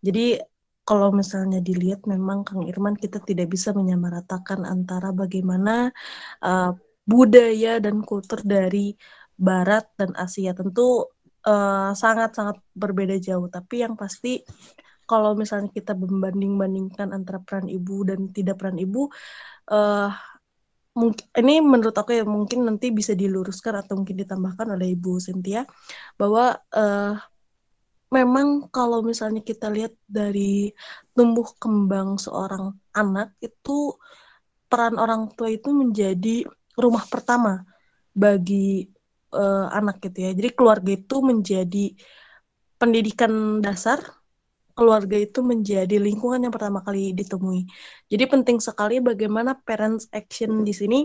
[0.06, 0.38] Jadi
[0.86, 5.90] kalau misalnya dilihat memang Kang Irman kita tidak bisa menyamaratakan antara bagaimana
[6.38, 6.70] uh,
[7.02, 8.94] budaya dan kultur dari
[9.34, 10.54] Barat dan Asia.
[10.54, 11.10] Tentu
[11.92, 13.50] sangat-sangat uh, berbeda jauh.
[13.50, 14.42] Tapi yang pasti
[15.06, 19.10] kalau misalnya kita membanding-bandingkan antara peran ibu dan tidak peran ibu,
[19.68, 20.10] uh,
[20.92, 25.64] mungkin ini menurut aku ya mungkin nanti bisa diluruskan atau mungkin ditambahkan oleh Ibu Cynthia
[26.20, 27.16] bahwa uh,
[28.12, 30.68] memang kalau misalnya kita lihat dari
[31.16, 33.96] tumbuh kembang seorang anak itu
[34.68, 36.44] peran orang tua itu menjadi
[36.76, 37.64] rumah pertama
[38.12, 38.84] bagi
[39.32, 40.30] uh, anak gitu ya.
[40.36, 41.84] Jadi keluarga itu menjadi
[42.80, 44.02] pendidikan dasar
[44.72, 47.68] keluarga itu menjadi lingkungan yang pertama kali ditemui.
[48.08, 50.98] Jadi penting sekali bagaimana parents action di sini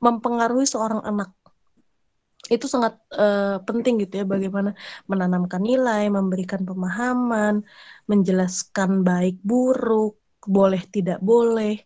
[0.00, 1.32] mempengaruhi seorang anak.
[2.48, 4.72] Itu sangat uh, penting gitu ya bagaimana
[5.08, 7.64] menanamkan nilai, memberikan pemahaman,
[8.08, 11.80] menjelaskan baik buruk, boleh tidak boleh.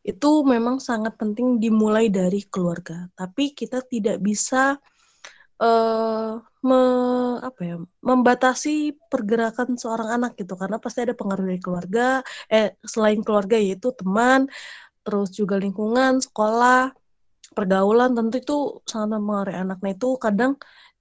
[0.00, 3.08] Itu memang sangat penting dimulai dari keluarga.
[3.12, 4.80] Tapi kita tidak bisa
[5.60, 6.80] uh, me,
[7.40, 10.56] apa ya membatasi pergerakan seorang anak gitu.
[10.56, 14.48] Karena pasti ada pengaruh dari keluarga eh selain keluarga yaitu teman
[15.04, 16.92] terus juga lingkungan sekolah
[17.56, 18.58] pergaulan tentu itu
[18.88, 19.78] sangat mempengaruhi anak.
[19.84, 20.52] Nah itu kadang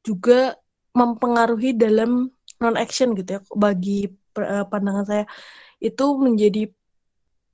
[0.04, 0.56] juga
[0.96, 4.08] mempengaruhi dalam non action gitu ya bagi
[4.40, 5.26] uh, pandangan saya.
[5.80, 6.68] Itu menjadi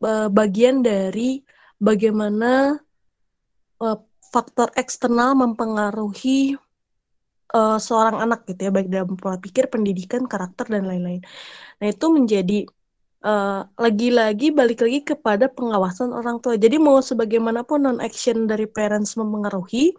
[0.01, 1.43] uh, bagian dari
[1.78, 2.80] bagaimana
[4.32, 6.56] faktor eksternal mempengaruhi
[7.53, 11.21] uh, seorang anak gitu ya baik dalam pola pikir, pendidikan, karakter dan lain-lain.
[11.83, 12.59] Nah, itu menjadi
[13.81, 16.61] lagi-lagi uh, balik lagi kepada pengawasan orang tua.
[16.61, 19.97] Jadi mau sebagaimanapun non action dari parents mempengaruhi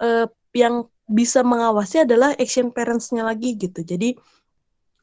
[0.00, 0.24] uh,
[0.56, 3.84] yang bisa mengawasi adalah action parentsnya lagi gitu.
[3.84, 4.16] Jadi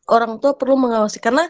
[0.09, 1.45] orang tua perlu mengawasi karena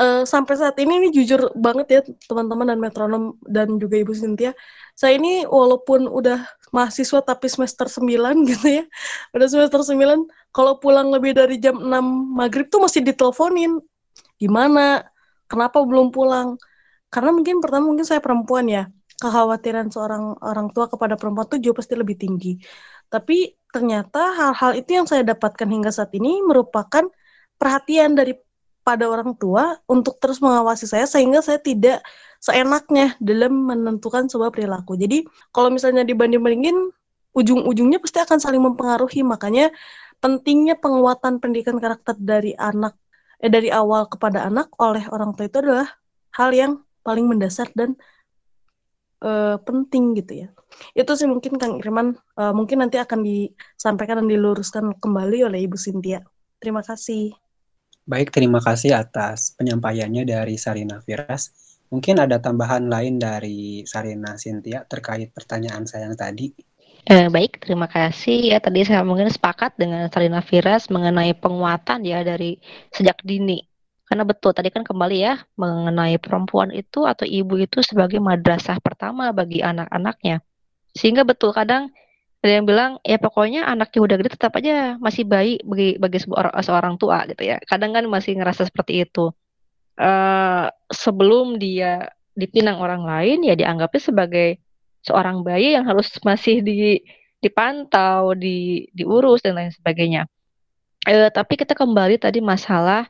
[0.00, 4.52] uh, sampai saat ini ini jujur banget ya teman-teman dan metronom dan juga Ibu Cynthia.
[4.96, 6.40] Saya ini walaupun udah
[6.70, 8.06] mahasiswa tapi semester 9
[8.50, 8.84] gitu ya.
[9.34, 11.90] Udah semester 9 kalau pulang lebih dari jam 6
[12.34, 13.78] maghrib tuh masih diteleponin.
[14.40, 15.04] Gimana?
[15.50, 16.56] Kenapa belum pulang?
[17.10, 18.88] Karena mungkin pertama mungkin saya perempuan ya.
[19.20, 22.56] Kekhawatiran seorang orang tua kepada perempuan tuh jauh pasti lebih tinggi.
[23.10, 27.04] Tapi ternyata hal-hal itu yang saya dapatkan hingga saat ini merupakan
[27.60, 28.32] perhatian dari
[28.80, 32.00] pada orang tua untuk terus mengawasi saya sehingga saya tidak
[32.40, 34.96] seenaknya dalam menentukan sebuah perilaku.
[34.96, 36.90] Jadi kalau misalnya dibanding-bandingin
[37.36, 39.20] ujung-ujungnya pasti akan saling mempengaruhi.
[39.22, 39.70] Makanya
[40.18, 42.96] pentingnya penguatan pendidikan karakter dari anak
[43.40, 45.88] eh dari awal kepada anak oleh orang tua itu adalah
[46.36, 47.96] hal yang paling mendasar dan
[49.24, 50.48] uh, penting gitu ya.
[50.92, 55.76] Itu sih mungkin Kang Irman uh, mungkin nanti akan disampaikan dan diluruskan kembali oleh Ibu
[55.80, 56.20] Sintia.
[56.60, 57.32] Terima kasih.
[58.04, 61.69] Baik, terima kasih atas penyampaiannya dari Sarina Firas.
[61.90, 66.54] Mungkin ada tambahan lain dari Sarina Sintia terkait pertanyaan saya yang tadi.
[67.10, 68.54] Eh, baik, terima kasih.
[68.54, 72.62] Ya, tadi saya mungkin sepakat dengan Sarina Firas mengenai penguatan ya dari
[72.94, 73.66] sejak dini.
[74.06, 79.30] Karena betul tadi kan kembali ya mengenai perempuan itu atau ibu itu sebagai madrasah pertama
[79.34, 80.42] bagi anak-anaknya.
[80.94, 81.90] Sehingga betul kadang
[82.40, 86.18] ada yang bilang ya pokoknya anaknya udah gede tetap aja masih bayi bagi bagi
[86.64, 89.28] seorang tua gitu ya kadang kan masih ngerasa seperti itu
[89.98, 94.48] uh, sebelum dia dipinang orang lain ya dianggapnya sebagai
[95.02, 97.00] seorang bayi yang harus masih di
[97.40, 100.28] dipantau di diurus dan lain sebagainya.
[101.08, 103.08] Uh, tapi kita kembali tadi masalah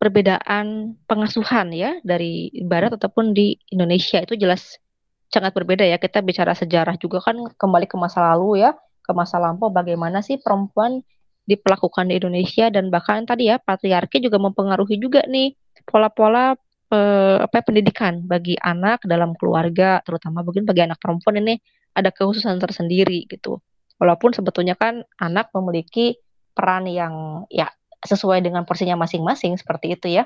[0.00, 4.24] perbedaan pengasuhan ya dari barat ataupun di Indonesia.
[4.24, 4.80] Itu jelas
[5.28, 6.00] sangat berbeda ya.
[6.00, 8.72] Kita bicara sejarah juga kan kembali ke masa lalu ya,
[9.04, 11.04] ke masa lampau bagaimana sih perempuan
[11.44, 12.72] diperlakukan di Indonesia.
[12.72, 15.52] Dan bahkan tadi ya patriarki juga mempengaruhi juga nih
[15.86, 16.54] pola-pola
[16.90, 21.60] eh, apa pendidikan bagi anak dalam keluarga, terutama mungkin bagi anak perempuan ini
[21.94, 23.58] ada kekhususan tersendiri gitu.
[24.00, 26.16] Walaupun sebetulnya kan anak memiliki
[26.56, 27.68] peran yang ya
[28.00, 30.24] sesuai dengan porsinya masing-masing seperti itu ya.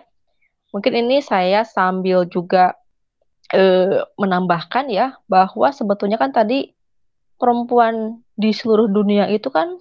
[0.71, 2.75] Mungkin ini saya sambil juga
[3.55, 6.75] eh, menambahkan ya bahwa sebetulnya kan tadi
[7.39, 9.79] perempuan di seluruh dunia itu kan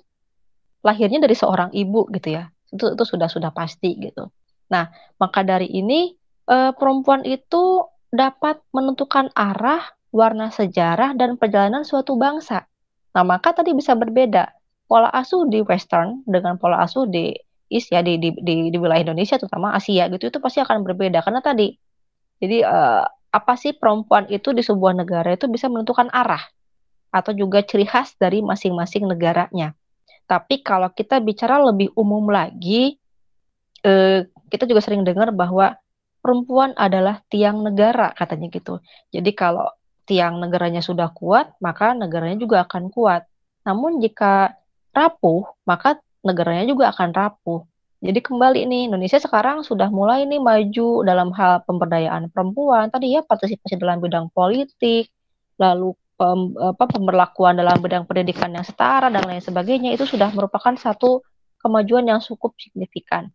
[0.83, 4.27] lahirnya dari seorang ibu gitu ya itu itu sudah sudah pasti gitu
[4.73, 4.89] nah
[5.21, 6.17] maka dari ini
[6.49, 12.65] eh, perempuan itu dapat menentukan arah warna sejarah dan perjalanan suatu bangsa.
[13.13, 14.49] Nah maka tadi bisa berbeda.
[14.85, 17.33] Pola asuh di western dengan pola asuh di
[17.73, 21.25] East ya di, di di di wilayah Indonesia terutama Asia gitu itu pasti akan berbeda.
[21.25, 21.73] Karena tadi
[22.37, 23.01] jadi uh,
[23.33, 26.45] apa sih perempuan itu di sebuah negara itu bisa menentukan arah
[27.09, 29.73] atau juga ciri khas dari masing-masing negaranya.
[30.29, 32.97] Tapi kalau kita bicara lebih umum lagi,
[33.85, 35.73] eh, kita juga sering dengar bahwa
[36.21, 38.77] perempuan adalah tiang negara katanya gitu.
[39.09, 39.65] Jadi kalau
[40.05, 43.25] tiang negaranya sudah kuat, maka negaranya juga akan kuat.
[43.65, 44.53] Namun jika
[44.93, 47.65] rapuh, maka negaranya juga akan rapuh.
[48.03, 52.93] Jadi kembali nih Indonesia sekarang sudah mulai nih maju dalam hal pemberdayaan perempuan.
[52.93, 55.09] Tadi ya partisipasi dalam bidang politik,
[55.57, 60.75] lalu pem, apa, pemberlakuan dalam bidang pendidikan yang setara dan lain sebagainya itu sudah merupakan
[60.75, 61.23] satu
[61.63, 63.31] kemajuan yang cukup signifikan.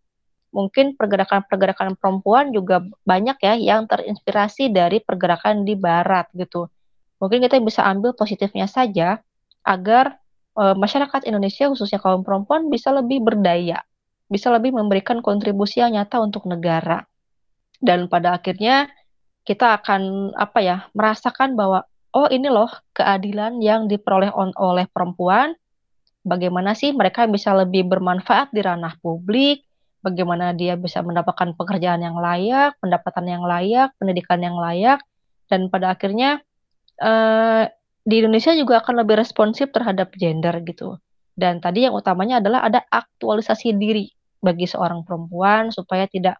[0.48, 6.72] Mungkin pergerakan-pergerakan perempuan juga banyak ya yang terinspirasi dari pergerakan di barat gitu.
[7.20, 9.20] Mungkin kita bisa ambil positifnya saja
[9.66, 10.16] agar
[10.56, 13.84] e, masyarakat Indonesia khususnya kaum perempuan bisa lebih berdaya
[14.28, 17.02] bisa lebih memberikan kontribusi yang nyata untuk negara.
[17.80, 18.86] Dan pada akhirnya
[19.42, 25.56] kita akan apa ya merasakan bahwa oh ini loh keadilan yang diperoleh on, oleh perempuan.
[26.28, 29.64] Bagaimana sih mereka bisa lebih bermanfaat di ranah publik?
[29.98, 35.02] Bagaimana dia bisa mendapatkan pekerjaan yang layak, pendapatan yang layak, pendidikan yang layak,
[35.50, 36.38] dan pada akhirnya
[37.02, 37.64] eh,
[38.08, 40.96] di Indonesia juga akan lebih responsif terhadap gender gitu.
[41.38, 44.10] Dan tadi yang utamanya adalah ada aktualisasi diri
[44.42, 46.38] bagi seorang perempuan supaya tidak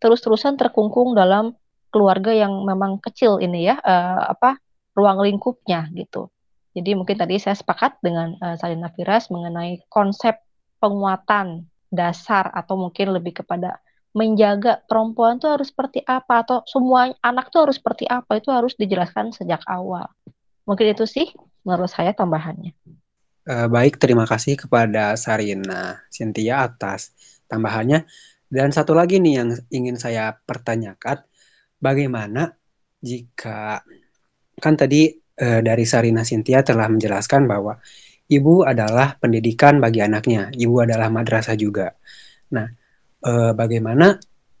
[0.00, 1.52] terus-terusan terkungkung dalam
[1.92, 4.56] keluarga yang memang kecil ini ya uh, apa
[4.96, 6.32] ruang lingkupnya gitu.
[6.72, 10.36] Jadi mungkin tadi saya sepakat dengan uh, Salina Firas mengenai konsep
[10.80, 13.80] penguatan dasar atau mungkin lebih kepada
[14.16, 18.72] menjaga perempuan tuh harus seperti apa atau semua anak tuh harus seperti apa itu harus
[18.74, 20.08] dijelaskan sejak awal.
[20.64, 21.28] Mungkin itu sih
[21.64, 22.72] menurut saya tambahannya.
[23.48, 27.16] Eh, baik, terima kasih kepada Sarina Cynthia atas
[27.48, 28.04] tambahannya.
[28.48, 31.24] Dan satu lagi nih yang ingin saya pertanyakan,
[31.80, 32.52] bagaimana
[33.00, 33.80] jika
[34.60, 37.80] kan tadi eh, dari Sarina Cynthia telah menjelaskan bahwa
[38.28, 41.96] ibu adalah pendidikan bagi anaknya, ibu adalah madrasah juga.
[42.52, 42.68] Nah,
[43.24, 44.14] eh, bagaimana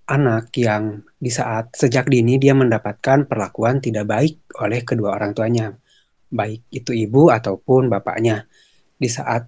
[0.08, 5.76] anak yang di saat sejak dini dia mendapatkan perlakuan tidak baik oleh kedua orang tuanya,
[6.32, 8.48] baik itu ibu ataupun bapaknya.
[8.98, 9.46] Di saat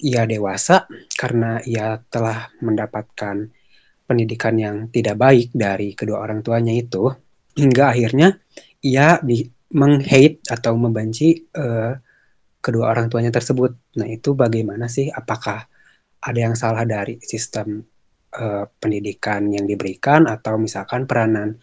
[0.00, 0.86] ia dewasa,
[1.18, 3.50] karena ia telah mendapatkan
[4.06, 7.10] pendidikan yang tidak baik dari kedua orang tuanya itu,
[7.58, 8.38] hingga akhirnya
[8.84, 9.42] ia di,
[9.74, 11.92] menghate atau membenci uh,
[12.66, 13.78] kedua orang tuanya tersebut.
[13.94, 15.06] Nah, itu bagaimana sih?
[15.14, 15.70] Apakah
[16.18, 17.86] ada yang salah dari sistem
[18.34, 21.62] uh, pendidikan yang diberikan atau misalkan peranan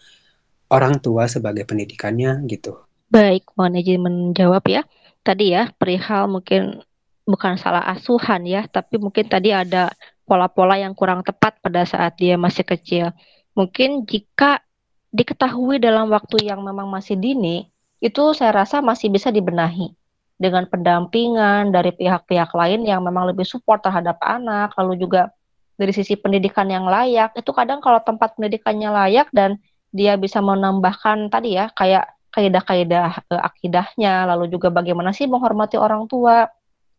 [0.71, 2.79] orang tua sebagai pendidikannya gitu?
[3.11, 4.87] Baik, mohon izin menjawab ya.
[5.27, 6.79] Tadi ya, perihal mungkin
[7.27, 9.91] bukan salah asuhan ya, tapi mungkin tadi ada
[10.23, 13.11] pola-pola yang kurang tepat pada saat dia masih kecil.
[13.59, 14.63] Mungkin jika
[15.11, 17.67] diketahui dalam waktu yang memang masih dini,
[17.99, 19.93] itu saya rasa masih bisa dibenahi
[20.37, 25.31] dengan pendampingan dari pihak-pihak lain yang memang lebih support terhadap anak, lalu juga
[25.77, 27.37] dari sisi pendidikan yang layak.
[27.37, 29.61] Itu kadang kalau tempat pendidikannya layak dan
[29.93, 36.09] dia bisa menambahkan tadi ya kayak kaidah-kaidah e, akidahnya, lalu juga bagaimana sih menghormati orang
[36.09, 36.49] tua,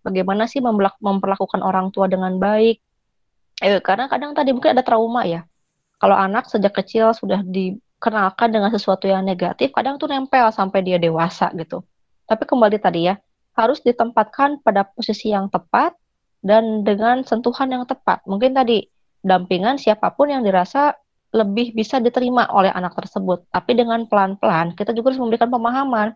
[0.07, 0.63] bagaimana sih
[1.03, 2.79] memperlakukan orang tua dengan baik,
[3.63, 5.47] Eh, karena kadang tadi mungkin ada trauma ya.
[6.03, 10.99] Kalau anak sejak kecil sudah dikenalkan dengan sesuatu yang negatif, kadang tuh nempel sampai dia
[10.99, 11.87] dewasa gitu.
[12.25, 13.15] Tapi kembali tadi ya,
[13.55, 15.95] harus ditempatkan pada posisi yang tepat
[16.45, 18.25] dan dengan sentuhan yang tepat.
[18.29, 18.85] Mungkin tadi
[19.25, 20.93] dampingan siapa pun yang dirasa
[21.35, 23.49] lebih bisa diterima oleh anak tersebut.
[23.51, 26.15] Tapi dengan pelan-pelan kita juga harus memberikan pemahaman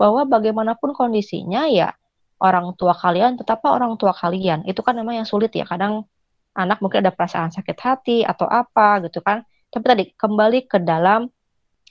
[0.00, 1.92] bahwa bagaimanapun kondisinya ya
[2.40, 4.64] orang tua kalian tetaplah orang tua kalian.
[4.64, 5.68] Itu kan memang yang sulit ya.
[5.68, 6.08] Kadang
[6.54, 9.44] anak mungkin ada perasaan sakit hati atau apa gitu kan.
[9.68, 11.28] Tapi tadi kembali ke dalam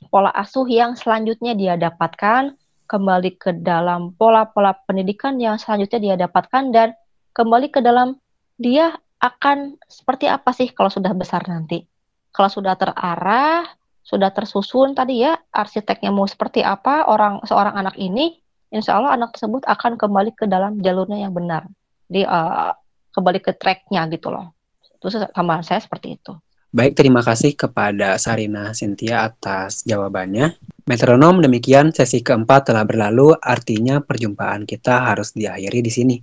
[0.07, 2.55] pola asuh yang selanjutnya dia dapatkan,
[2.94, 6.94] kembali ke dalam pola-pola pendidikan yang selanjutnya dia dapatkan dan
[7.34, 8.22] kembali ke dalam
[8.62, 11.82] dia akan seperti apa sih kalau sudah besar nanti.
[12.30, 13.66] Kalau sudah terarah,
[14.06, 18.38] sudah tersusun tadi ya arsiteknya mau seperti apa orang seorang anak ini,
[18.70, 21.66] insya Allah anak tersebut akan kembali ke dalam jalurnya yang benar.
[22.06, 22.78] Di uh,
[23.10, 24.54] kembali ke tracknya gitu loh.
[25.02, 26.38] Terus tambahan saya seperti itu.
[26.74, 30.58] Baik, terima kasih kepada Sarina Cynthia atas jawabannya.
[30.90, 36.18] Metronom demikian sesi keempat telah berlalu, artinya perjumpaan kita harus diakhiri di sini.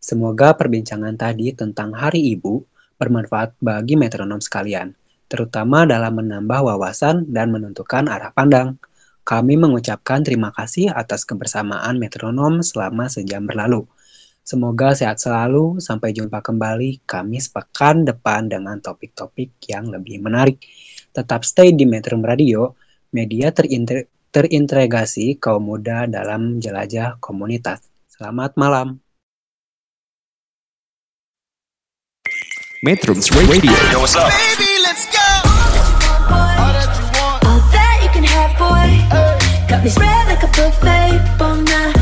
[0.00, 2.64] Semoga perbincangan tadi tentang Hari Ibu
[2.96, 4.96] bermanfaat bagi metronom sekalian,
[5.28, 8.80] terutama dalam menambah wawasan dan menentukan arah pandang.
[9.28, 13.84] Kami mengucapkan terima kasih atas kebersamaan metronom selama sejam berlalu.
[14.42, 15.78] Semoga sehat selalu.
[15.78, 20.58] Sampai jumpa kembali Kamis pekan depan dengan topik-topik yang lebih menarik.
[21.14, 22.74] Tetap stay di Metro Radio,
[23.14, 27.84] media terinter terintegrasi kaum muda dalam jelajah komunitas.
[28.08, 28.98] Selamat malam.
[32.82, 33.70] Metro Radio.
[33.94, 34.26] Yo, what's up?
[34.34, 35.22] Baby, let's go.
[36.34, 36.72] All
[37.70, 38.90] that you can have, boy.
[39.70, 42.01] Got me spread like a buffet, bon night.